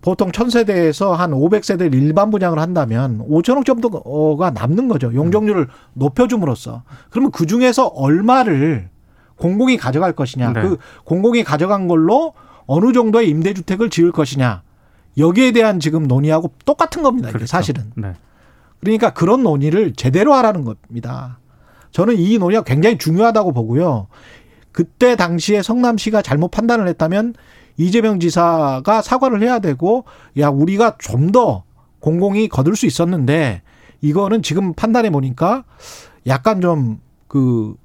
[0.03, 5.13] 보통 1000세대에서 한 500세대를 일반 분양을 한다면 5천억 정도가 남는 거죠.
[5.13, 6.83] 용적률을 높여줌으로써.
[7.09, 8.89] 그러면 그 중에서 얼마를
[9.37, 10.51] 공공이 가져갈 것이냐.
[10.51, 10.61] 네.
[10.61, 12.33] 그 공공이 가져간 걸로
[12.65, 14.63] 어느 정도의 임대주택을 지을 것이냐.
[15.17, 17.29] 여기에 대한 지금 논의하고 똑같은 겁니다.
[17.29, 17.49] 이게 그렇죠.
[17.49, 17.91] 사실은.
[17.95, 18.11] 네.
[18.81, 21.39] 그러니까 그런 논의를 제대로 하라는 겁니다.
[21.91, 24.07] 저는 이 논의가 굉장히 중요하다고 보고요.
[24.73, 27.35] 그때 당시에 성남시가 잘못 판단을 했다면
[27.77, 30.05] 이재명 지사가 사과를 해야 되고
[30.37, 31.63] 야 우리가 좀 더
[31.99, 33.61] 공공이 거둘 수 있었는데
[34.01, 35.63] 이거는 지금 판단해 보니까
[36.27, 37.75] 약간 좀 그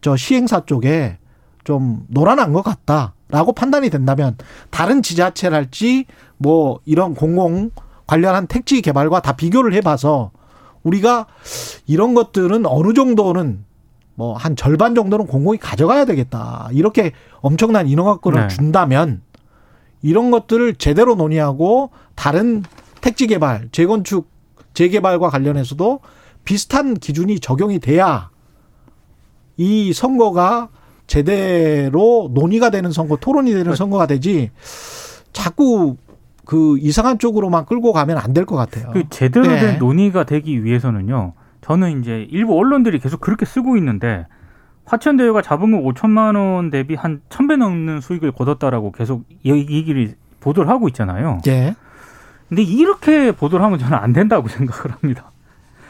[0.00, 1.18] 저 시행사 쪽에
[1.64, 4.36] 좀 노란한 것 같다라고 판단이 된다면
[4.70, 6.04] 다른 지자체랄지
[6.36, 7.72] 뭐 이런 공공
[8.06, 10.30] 관련한 택지 개발과 다 비교를 해봐서
[10.84, 11.26] 우리가
[11.88, 13.64] 이런 것들은 어느 정도는
[14.16, 16.68] 뭐 한 절반 정도는 공공이 가져가야 되겠다.
[16.72, 18.48] 이렇게 엄청난 인허가권을 네.
[18.48, 19.22] 준다면
[20.02, 22.62] 이런 것들을 제대로 논의하고 다른
[23.00, 24.28] 택지 개발, 재건축,
[24.74, 26.00] 재개발과 관련해서도
[26.44, 28.30] 비슷한 기준이 적용이 돼야
[29.56, 30.68] 이 선거가
[31.06, 34.50] 제대로 논의가 되는 선거, 토론이 되는 선거가 되지
[35.32, 35.96] 자꾸
[36.44, 38.90] 그 이상한 쪽으로만 끌고 가면 안 될 것 같아요.
[38.92, 39.60] 그 제대로 네.
[39.60, 41.32] 된 논의가 되기 위해서는요.
[41.66, 44.26] 저는 이제 일부 언론들이 계속 그렇게 쓰고 있는데
[44.84, 50.70] 화천 대유가 자본금 5천만 원 대비 한 1000배 넘는 수익을 거뒀다라고 계속 이 얘기를 보도를
[50.70, 51.40] 하고 있잖아요.
[51.48, 51.74] 예.
[52.48, 55.32] 근데 이렇게 보도를 하면 저는 안 된다고 생각을 합니다.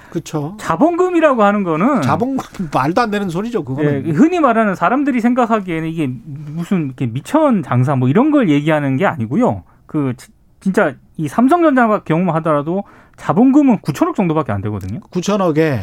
[0.09, 0.57] 그렇죠.
[0.59, 3.59] 자본금이라고 하는 거는 자본금 말도 안 되는 소리죠.
[3.59, 4.15] 예, 그거는.
[4.17, 9.65] 흔히 말하는 사람들이 생각하기에는 이게 무슨 이렇게 미천 장사 뭐 이런 걸 얘기하는 게 아니고요.
[9.85, 10.29] 그 지-
[10.67, 12.83] 진짜 이 삼성전자 경험하더라도
[13.17, 14.99] 자본금은 9천억 정도밖에 안 되거든요.
[15.13, 15.79] 9천억에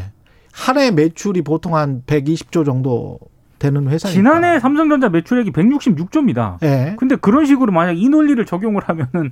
[0.51, 3.17] 한 해 매출이 보통 한 120조 정도
[3.59, 4.09] 되는 회사니까.
[4.13, 6.57] 지난해 삼성전자 매출액이 166조입니다.
[6.63, 6.97] 예.
[6.99, 9.31] 근데 그런 식으로 만약 이 논리를 적용을 하면은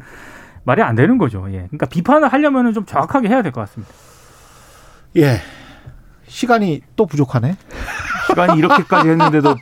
[0.63, 1.43] 말이 안 되는 거죠.
[1.49, 1.65] 예.
[1.67, 3.93] 그러니까 비판을 하려면은 좀 정확하게 해야 될 것 같습니다.
[5.17, 5.37] 예.
[6.27, 7.57] 시간이 또 부족하네.
[8.29, 9.55] 시간이 이렇게까지 했는데도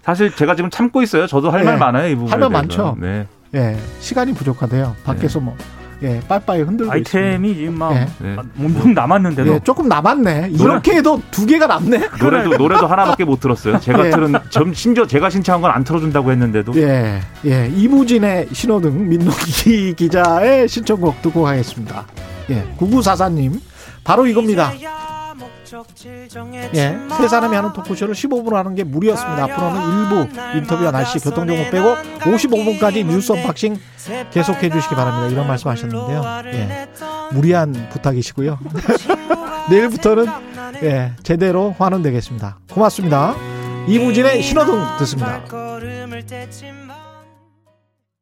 [0.00, 1.26] 사실 제가 지금 참고 있어요.
[1.26, 1.80] 저도 할말 네.
[1.80, 2.08] 많아요.
[2.08, 2.84] 이 부분에 할말 대해서.
[2.84, 2.98] 많죠.
[2.98, 3.26] 네.
[3.54, 3.76] 예.
[4.00, 4.96] 시간이 부족하대요.
[5.04, 5.56] 밖에서 뭐
[6.02, 7.18] 예, 빠이빠이 흔들고 있습니다.
[7.18, 8.06] 아이템이 지금 막 예.
[8.18, 8.36] 네.
[8.54, 10.50] 몸좀 남았는데도 예, 조금 남았네.
[10.52, 12.08] 이렇게 해도 두 개가 남네.
[12.20, 13.78] 노래도 노래도 하나밖에 못 들었어요.
[13.80, 14.10] 제가 예.
[14.10, 17.70] 틀은 점 심지어 제가 신청한 건 안 틀어준다고 했는데도 예, 예.
[17.74, 22.04] 이무진의 신호등 민노기 기자의 신청곡 듣고 가겠습니다.
[22.50, 23.60] 예, 9944님.
[24.02, 24.70] 바로 이겁니다.
[26.74, 29.44] 예, 세 사람이 하는 토크쇼를 15분 하는 게 무리였습니다.
[29.44, 33.78] 앞으로는 일부 인터뷰와 날씨, 교통정보 빼고 55분까지 뉴스 언박싱
[34.30, 35.28] 계속해 주시기 바랍니다.
[35.28, 36.22] 이런 말씀 하셨는데요.
[36.52, 36.88] 예,
[37.32, 38.58] 무리한 부탁이시고요.
[39.70, 40.26] 내일부터는
[40.82, 42.58] 예, 제대로 환원되겠습니다.
[42.72, 43.34] 고맙습니다.
[43.86, 45.42] 이무진의 신호등 듣습니다.